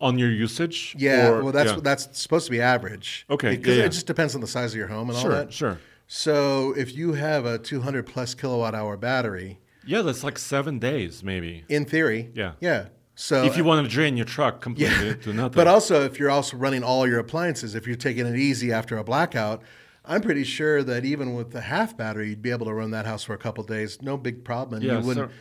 [0.00, 1.28] On your usage, Yeah.
[1.28, 1.78] or- well, that's yeah.
[1.82, 3.24] that's supposed to be average.
[3.30, 3.86] Okay, Because yeah, yeah.
[3.86, 5.52] it just depends on the size of your home and all sure, that.
[5.52, 5.78] sure.
[6.06, 11.22] So if you have a 200 plus kilowatt hour battery, Yeah, that's like seven days
[11.22, 11.64] maybe.
[11.68, 12.52] in theory, Yeah.
[12.60, 12.86] yeah.
[13.14, 15.52] So if you want to drain your truck completely to nothing.
[15.56, 18.98] But also, if you're also running all your appliances, if you're taking it easy after
[18.98, 19.62] a blackout,
[20.06, 23.06] I'm pretty sure that even with the half battery, you'd be able to run that
[23.06, 24.82] house for a couple days, no big problem.
[24.82, 25.30] Yeah, you wouldn't.
[25.30, 25.36] so-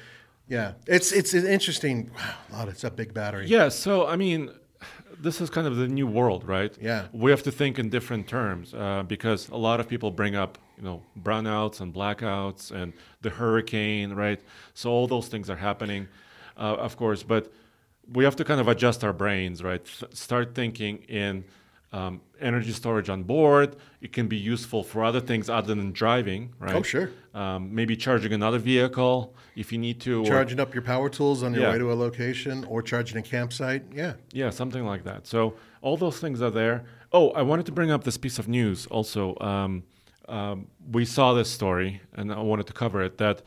[0.47, 2.11] yeah, it's it's an interesting.
[2.15, 3.47] Wow, Lord, it's a big battery.
[3.47, 4.51] Yeah, so I mean,
[5.19, 6.75] this is kind of the new world, right?
[6.79, 7.07] Yeah.
[7.13, 10.57] We have to think in different terms uh, because a lot of people bring up,
[10.77, 14.39] you know, brownouts and blackouts and the hurricane, right?
[14.75, 16.07] So all those things are happening,
[16.57, 17.51] uh, of course, but
[18.13, 19.83] we have to kind of adjust our brains, right?
[19.83, 21.43] Th- start thinking in
[21.91, 23.75] um, energy storage on board.
[24.01, 26.75] It can be useful for other things other than driving, right?
[26.75, 27.09] Oh, sure.
[27.33, 30.21] Um, maybe charging another vehicle if you need to.
[30.21, 31.71] or- Charging up your power tools on your Yeah.
[31.71, 33.83] way to a location or charging a campsite.
[33.93, 34.13] Yeah.
[34.31, 35.27] Yeah, something like that.
[35.27, 36.85] So all those things are there.
[37.11, 39.37] Oh, I wanted to bring up this piece of news also.
[39.39, 39.83] Um,
[40.27, 43.17] um, we saw this story, and I wanted to cover it.
[43.19, 43.41] That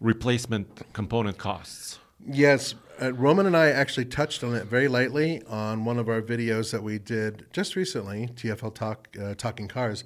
[0.00, 1.98] replacement component costs.
[2.26, 6.22] Yes, uh, Roman and I actually touched on it very lightly on one of our
[6.22, 10.04] videos that we did just recently, TFL Talk uh, Talking Cars.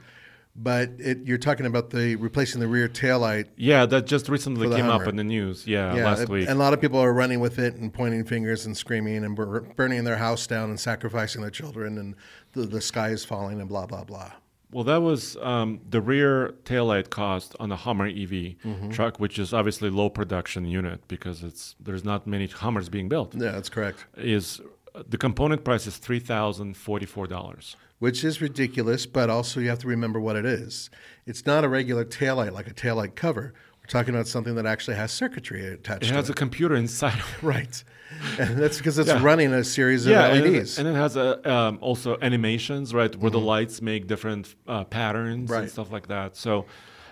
[0.61, 3.47] But it, you're talking about the replacing the rear taillight.
[3.57, 5.67] Yeah, that just recently came up in the news.
[5.69, 6.49] Yeah, last it- week.
[6.49, 9.37] and a lot of people are running with it and pointing fingers and screaming and
[9.37, 12.17] bur- burning their house down and sacrificing their children and
[12.55, 14.33] the, the sky is falling and blah blah blah.
[14.71, 18.29] Well, that was um, the rear taillight cost on a Hummer EV
[18.65, 18.91] Mm-hmm.
[18.91, 23.35] truck, which is obviously low production unit because it's there's not many Hummers being built.
[23.35, 24.05] Yeah, that's correct.
[24.17, 24.61] Is
[25.09, 27.77] the component price is three thousand forty four dollars.
[27.99, 30.89] Which is ridiculous, but also you have to remember what it is.
[31.27, 33.55] It's not a regular taillight like a taillight cover.
[33.89, 36.33] Talking about something that actually has circuitry attached It has it.
[36.33, 37.19] a computer inside.
[37.19, 37.43] of it.
[37.43, 37.85] Right.
[38.39, 39.23] And that's because it's Yeah.
[39.23, 40.79] running a series of yeah, and it, LEDs.
[40.79, 45.45] and it has a, um, also animations, right, where the lights make different uh, patterns
[45.45, 45.53] Mm-hmm.
[45.53, 45.63] Right.
[45.65, 46.35] and stuff like that.
[46.37, 46.65] So,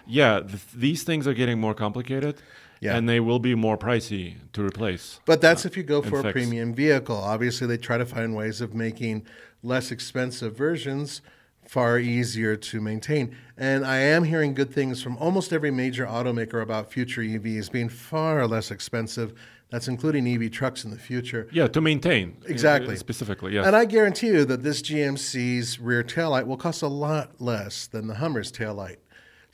[0.06, 2.36] yeah, th- these things are getting more complicated,
[2.80, 2.96] Yeah.
[2.96, 5.20] and they will be more pricey to replace.
[5.26, 7.16] But that's if you go for a premium vehicle.
[7.16, 9.26] Obviously, they try to find ways of making
[9.62, 11.20] less expensive versions
[11.68, 13.36] far easier to maintain.
[13.56, 17.88] And I am hearing good things from almost every major automaker about future EVs being
[17.88, 19.34] far less expensive.
[19.70, 21.48] That's including EV trucks in the future.
[21.50, 22.94] Yeah, to maintain uh, Exactly.
[22.94, 23.52] specifically.
[23.52, 23.66] yeah.
[23.66, 28.06] And I guarantee you that this GMC's rear taillight will cost a lot less than
[28.06, 28.98] the Hummer's taillight.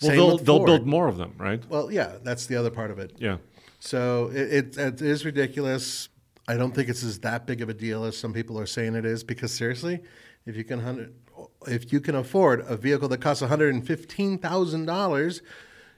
[0.02, 1.62] well, Same they'll they'll build more of them, right?
[1.66, 3.14] Well, yeah, that's the other part of it.
[3.18, 3.38] Yeah.
[3.78, 6.10] So it, it, it is ridiculous.
[6.46, 8.94] I don't think it's as that big of a deal as some people are saying
[8.96, 9.24] it is.
[9.24, 10.00] Because seriously,
[10.44, 11.14] if you can hundred,
[11.66, 15.42] if you can afford a vehicle that costs one hundred and fifteen thousand dollars,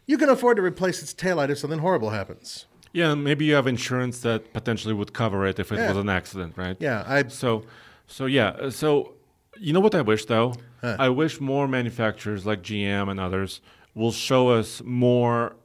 [0.07, 2.67] you can afford to replace its taillight if something horrible happens.
[2.93, 5.89] Yeah, maybe you have insurance that potentially would cover it if it Yeah.
[5.89, 6.77] was an accident, right?
[6.79, 7.65] Yeah, I So,
[8.07, 9.15] So yeah, uh, so
[9.59, 10.55] you know what I wish though?
[10.83, 13.61] I wish more manufacturers like GM and others
[13.95, 15.57] will show us more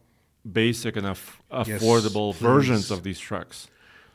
[0.49, 3.67] basic and aff- Yes, affordable versions of these trucks.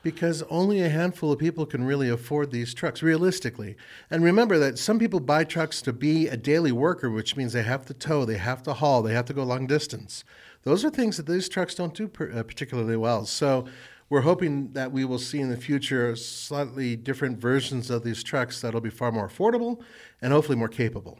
[0.05, 3.75] Because only a handful of people can really afford these trucks realistically.
[4.11, 7.65] And remember that some people buy trucks to be a daily worker, which means they
[7.65, 10.23] have to tow, they have to haul, they have to go long distance.
[10.63, 13.27] Those are things that these trucks don't do per, uh, particularly well.
[13.27, 13.67] So
[14.09, 18.61] we're hoping that we will see in the future slightly different versions of these trucks
[18.61, 19.81] that'll be far more affordable
[20.23, 21.19] and hopefully more capable.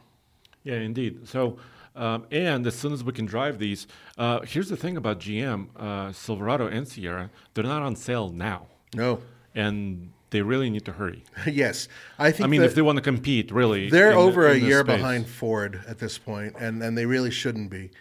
[0.63, 1.27] Yeah, indeed.
[1.27, 1.57] So,
[1.95, 5.67] um, and as soon as we can drive these, uh, here's the thing about GM,
[5.75, 9.21] uh, Silverado and Sierra, they're not on sale now, No.
[9.53, 11.23] and they really need to hurry.
[11.47, 11.87] yes.
[12.19, 14.59] I think I mean, if they want to compete, really, They're in- over a in
[14.61, 14.97] this year space.
[14.97, 17.91] behind Ford at this point, and, and they really shouldn't be.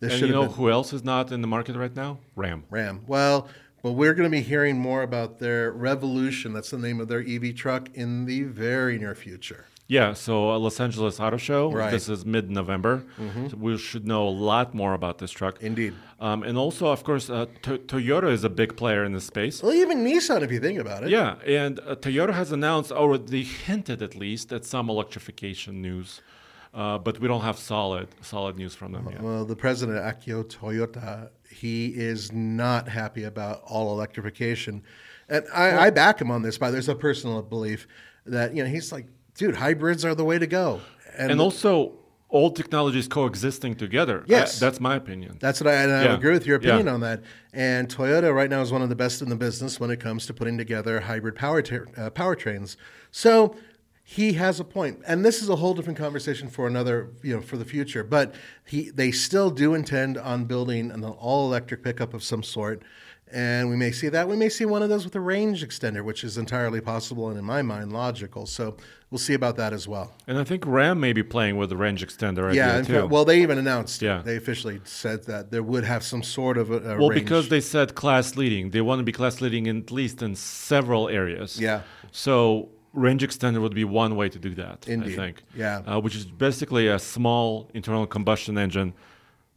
[0.00, 2.18] They And should you know been who else is not in the market right now?
[2.34, 2.64] Ram.
[2.70, 3.02] Ram.
[3.06, 3.48] Well,
[3.82, 6.52] well, we're going to be hearing more about their Revolution.
[6.52, 9.66] That's the name of their EV truck in the very near future.
[9.92, 11.70] Yeah, so Los Angeles Auto Show.
[11.70, 11.84] Right.
[11.84, 11.92] Mm-hmm.
[11.94, 13.04] This is mid-November.
[13.50, 15.62] So we should know a lot more about this truck.
[15.62, 15.92] Indeed.
[16.18, 19.62] Um, and also, of course, uh, to- Toyota is a big player in this space.
[19.62, 21.10] Well, even Nissan, if you think about it.
[21.10, 26.22] Yeah, and uh, Toyota has announced, or they hinted at least, at some electrification news,
[26.72, 29.20] uh, but we don't have solid solid news from them yet.
[29.20, 34.82] Well, the president Akio Toyoda, he is not happy about all electrification,
[35.28, 36.56] and I, I back him on this.
[36.56, 37.86] By there's a personal belief
[38.24, 39.06] that you know he's like,
[39.42, 40.80] dude, hybrids are the way to go.
[41.18, 41.94] And also,
[42.28, 44.22] all technologies coexisting together.
[44.26, 44.62] Yes.
[44.62, 45.36] I- that's my opinion.
[45.40, 46.14] That's what I, and I Yeah.
[46.14, 46.68] agree with your Yeah.
[46.74, 47.22] opinion on that.
[47.52, 50.26] And Toyota right now is one of the best in the business when it comes
[50.26, 52.76] to putting together hybrid power uh, powertrains.
[53.10, 53.56] So
[54.04, 57.42] he has a point, and this is a whole different conversation for another, you know,
[57.42, 58.04] for the future.
[58.04, 58.32] But
[58.64, 62.82] he, they still do intend on building an all electric pickup of some sort.
[63.32, 64.28] And we may see that.
[64.28, 67.38] We may see one of those with a range extender, which is entirely possible and,
[67.38, 68.44] in my mind, logical.
[68.44, 68.76] So
[69.10, 70.12] we'll see about that as well.
[70.26, 72.92] and I think Ram may be playing with the range extender Yeah, idea too.
[73.00, 74.02] fact, well, they even announced.
[74.02, 74.20] Yeah.
[74.22, 77.22] they officially said that there would have some sort of a, a Well, range.
[77.22, 80.34] because they said class leading, they want to be class leading in, at least in
[80.34, 81.58] several areas.
[81.58, 81.82] Yeah.
[82.10, 84.86] So range extender would be one way to do that.
[84.86, 85.12] Indeed.
[85.14, 85.42] I think.
[85.56, 85.78] Yeah.
[85.86, 88.92] Uh, which is basically a small internal combustion engine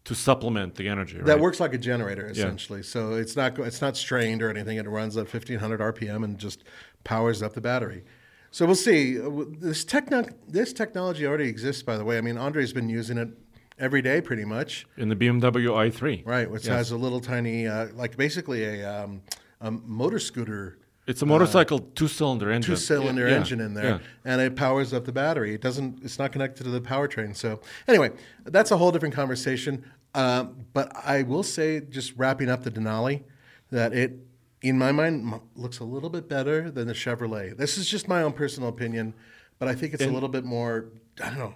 [0.06, 1.20] to supplement the energy.
[1.22, 2.80] That works like a generator essentially.
[2.80, 2.86] Yeah.
[2.86, 4.78] So it's not it's not strained or anything.
[4.78, 6.64] It runs at 1500 RPM and just
[7.04, 8.04] powers up the battery.
[8.52, 9.20] So we'll see.
[9.20, 9.30] Uh,
[9.60, 12.18] This techno- this technology already exists, by the way.
[12.18, 13.30] I mean, Andre's been using it
[13.78, 14.86] every day, pretty much.
[14.96, 16.24] in the BMW i3.
[16.26, 16.74] Right, which Yes.
[16.78, 19.22] has a little tiny, uh, like basically a, um,
[19.60, 20.78] a motor scooter
[21.08, 22.74] It's a motorcycle two-cylinder engine.
[22.76, 24.00] two cylinder Yeah, yeah, engine in there yeah.
[24.32, 27.62] and it powers up the battery it doesn't it's not connected to the powertrain so
[27.88, 28.10] anyway
[28.46, 29.84] that's a whole different conversation
[30.16, 33.24] um, but i will say just wrapping up the denali
[33.72, 34.14] that it
[34.62, 38.08] in my mind m- looks a little bit better than the chevrolet this is just
[38.08, 39.14] my own personal opinion
[39.60, 40.90] but i think it's a little bit more
[41.24, 41.54] i don't know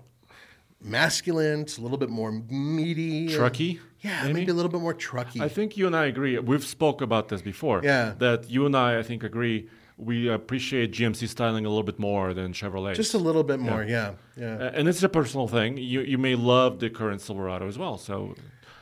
[0.82, 4.34] masculine it's a little bit more meaty Trucky, yeah maybe?
[4.34, 6.38] maybe, a little bit more trucky I think you and I agree.
[6.40, 7.82] We've spoke about this before.
[7.84, 8.14] Yeah.
[8.20, 9.70] That you and I, I think, agree.
[10.00, 12.96] We appreciate GMC styling a little bit more than Chevrolet.
[12.96, 15.78] just a little bit more yeah yeah, Uh, and it's a personal thing.
[15.78, 17.98] You you may love the current Silverado as well.
[17.98, 18.36] So,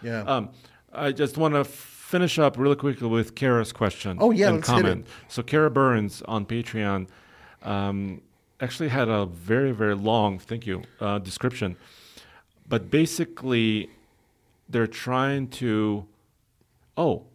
[0.04, 0.22] Yeah.
[0.22, 0.50] Um,
[0.94, 4.18] I just want to finish up really quickly with Kara's question.
[4.22, 5.08] Oh, yeah, and comment.
[5.28, 7.08] So Kara Burns on Patreon
[7.64, 8.22] um,
[8.60, 11.76] actually had a very very long, thank you, uh, description.
[12.70, 13.90] But basically,
[14.70, 16.06] they're trying to.
[16.96, 17.26] Oh,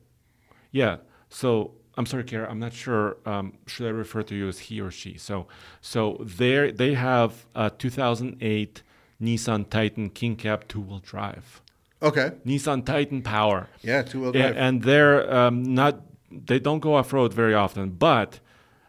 [0.71, 0.97] yeah.
[1.29, 2.49] So I'm sorry, Kara.
[2.51, 3.17] I'm not sure.
[3.27, 5.19] Um, should I refer to you as he or she?
[5.19, 5.47] So,
[5.81, 8.83] so they they have a 2008
[9.21, 11.61] Nissan Titan King Cab two-wheel drive.
[12.03, 13.69] okay Nissan Titan Power.
[13.83, 16.01] yeah two-wheel Yeah, drive and they're um, not.
[16.31, 18.41] They don't go off road very often, but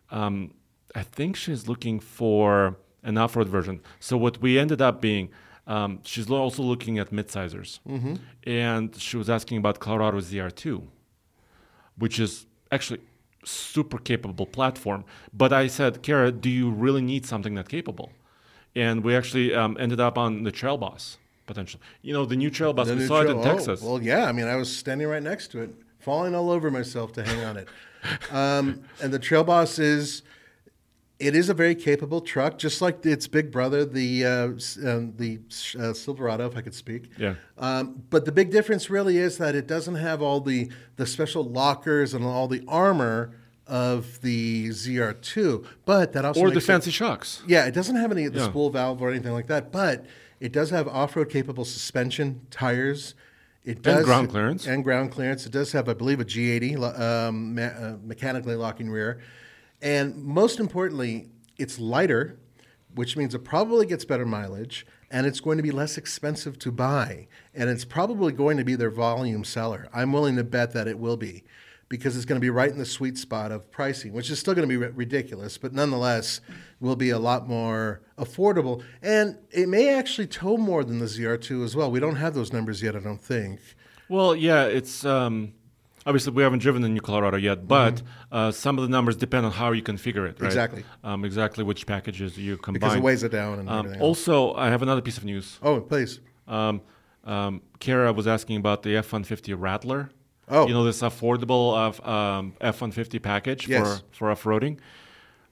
[0.10, 0.54] um,
[0.96, 3.82] I think she's looking for an off road version.
[4.00, 5.30] So what we ended up being,
[5.68, 8.16] um, she's also looking at mid-sizers, Mm-hmm.
[8.50, 10.84] and she was asking about Colorado ZR2,
[11.98, 13.00] which is actually
[13.46, 15.04] super capable platform.
[15.34, 18.12] But I said, Kara, do you really need something that capable?
[18.76, 21.82] And we actually um, ended up on the Trail Boss potentially.
[22.02, 22.88] You know, the new Trail Boss.
[22.88, 23.82] The we saw it trail- in oh, Texas.
[23.82, 24.26] well, yeah.
[24.26, 27.44] I mean, I was standing right next to it, falling all over myself to hang
[27.44, 27.68] on it.
[28.32, 30.24] Um, and the Trail Boss is,
[31.20, 34.30] it is a very capable truck, just like its big brother, the uh,
[34.86, 35.40] um, the
[35.80, 37.10] uh, Silverado, if I could speak.
[37.18, 37.36] Yeah.
[37.58, 41.44] Um, but the big difference really is that it doesn't have all the the special
[41.44, 43.36] lockers and all the armor
[43.66, 47.44] of the ZR2, but that also or the makes it- fancy shocks.
[47.48, 48.48] yeah, it doesn't have any of the Yeah.
[48.48, 50.06] spool valve or anything like that, but
[50.42, 53.16] it does have off-road capable suspension, tires.
[53.64, 54.68] It does ground clearance.
[54.68, 55.46] and ground clearance.
[55.46, 59.22] It does have, I believe, a G80 um, me- uh, mechanically locking rear,
[59.84, 61.28] and most importantly,
[61.58, 62.40] it's lighter,
[62.96, 66.72] which means it probably gets better mileage, and it's going to be less expensive to
[66.72, 69.90] buy, and it's probably going to be their volume seller.
[69.94, 71.44] I'm willing to bet that it will be
[71.90, 74.56] because it's going to be right in the sweet spot of pricing, which is still
[74.56, 76.40] going to be ridiculous, but nonetheless
[76.80, 78.82] will be a lot more affordable.
[79.02, 81.92] And it may actually tow more than the ZR2 as well.
[81.92, 83.60] We don't have those numbers yet, I don't think.
[84.08, 85.54] Well, yeah, it's um,
[86.06, 88.06] obviously we haven't driven the New Colorado yet, but mm-hmm.
[88.36, 90.40] uh, some of the numbers depend on how you configure it.
[90.40, 90.48] Right?
[90.48, 90.84] Exactly.
[91.04, 92.80] Um, exactly which packages you combine.
[92.80, 95.60] Because it weighs it down and um, Also, I have another piece of news.
[95.62, 96.20] Oh, please.
[96.48, 96.82] Um,
[97.24, 100.10] um, Kara was asking about the F-150 Rattler.
[100.50, 100.68] Oh.
[100.68, 104.00] You know, this affordable of um, F 150 package yes.
[104.00, 104.80] for, for off roading.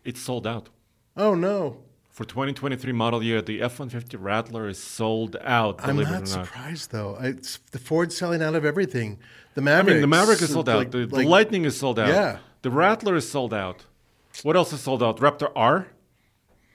[0.04, 0.70] It's sold out.
[1.16, 1.84] Oh, no.
[2.22, 5.80] For 2023 model year, the F 150 Rattler is sold out.
[5.84, 7.18] I'm not surprised, though.
[7.20, 9.18] It's the Ford's selling out of everything.
[9.56, 9.90] The Maverick.
[9.90, 10.78] I mean, the Maverick is sold out.
[10.78, 12.10] Like, the, the Lightning is sold out.
[12.10, 12.38] Yeah.
[12.62, 13.86] The Rattler is sold out.
[14.44, 15.18] What else is sold out?
[15.18, 15.88] Raptor R?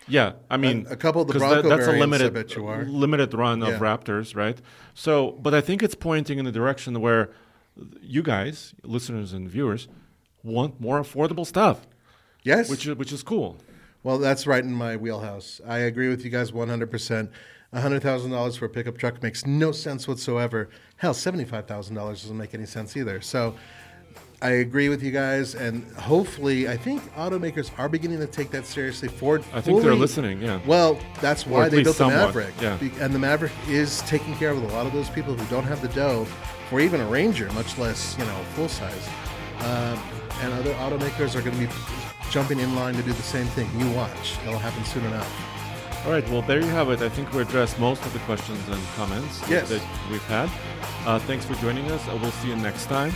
[0.09, 2.57] Yeah, I mean, a, a couple of the Bronco that, that's a limited, I bet
[2.57, 2.85] you are.
[2.85, 3.79] limited run of Yeah.
[3.79, 4.61] Raptors, right?
[4.95, 7.31] So, but I think it's pointing in the direction where
[8.01, 9.87] you guys, listeners and viewers,
[10.43, 11.87] want more affordable stuff,
[12.43, 12.69] Yes.
[12.69, 13.59] which is, which is cool.
[14.07, 15.61] Well, that's right in my wheelhouse.
[15.67, 17.29] I agree with you guys 100%.
[17.75, 20.69] $100,000 for a pickup truck makes no sense whatsoever.
[20.99, 23.21] Hell, $75,000 doesn't make any sense either.
[23.21, 23.57] So
[24.41, 25.57] I agree with you guys.
[25.57, 29.09] And hopefully, I think automakers are beginning to take that seriously.
[29.09, 29.43] Ford.
[29.53, 30.41] I think they're listening.
[30.41, 30.61] Yeah.
[30.65, 32.55] Well, that's why they built the Maverick.
[32.61, 32.79] yeah.
[33.01, 35.83] And the Maverick is taking care of a lot of those people who don't have
[35.83, 36.27] the dough
[36.71, 39.09] for even a Ranger, much less, you know, full size.
[39.63, 40.01] Um,
[40.43, 41.73] and other automakers are going to be
[42.31, 43.69] jumping in line to do the same thing.
[43.79, 44.37] You watch.
[44.47, 45.31] It'll happen soon enough.
[46.07, 46.29] All right.
[46.31, 47.01] Well, there you have it.
[47.03, 49.69] I think we addressed most of the questions and comments Yes.
[49.71, 50.49] that we've had.
[51.07, 52.07] Uh, thanks for joining us.
[52.09, 53.13] Uh, we'll see you next time.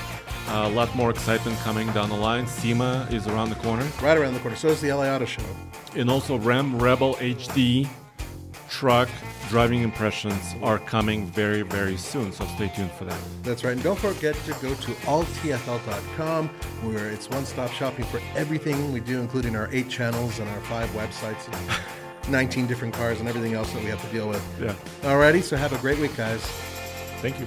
[0.48, 2.46] Uh, a lot more excitement coming down the line.
[2.46, 3.86] SEMA is around the corner.
[4.02, 4.56] Right around the corner.
[4.56, 5.42] So is the LA Auto Show.
[5.94, 7.88] And also Ram Rebel HD
[8.70, 9.08] truck
[9.48, 12.32] driving impressions are coming very, very soon.
[12.32, 13.18] So stay tuned for that.
[13.42, 13.72] That's right.
[13.72, 19.00] And don't forget to go to alltfl.com where it's one stop shopping for everything we
[19.00, 23.54] do, including our eight channels and our five websites and 19 different cars and everything
[23.54, 24.44] else that we have to deal with.
[24.60, 24.74] Yeah.
[25.02, 25.42] Alrighty.
[25.42, 26.40] So have a great week, guys.
[27.20, 27.46] Thank you.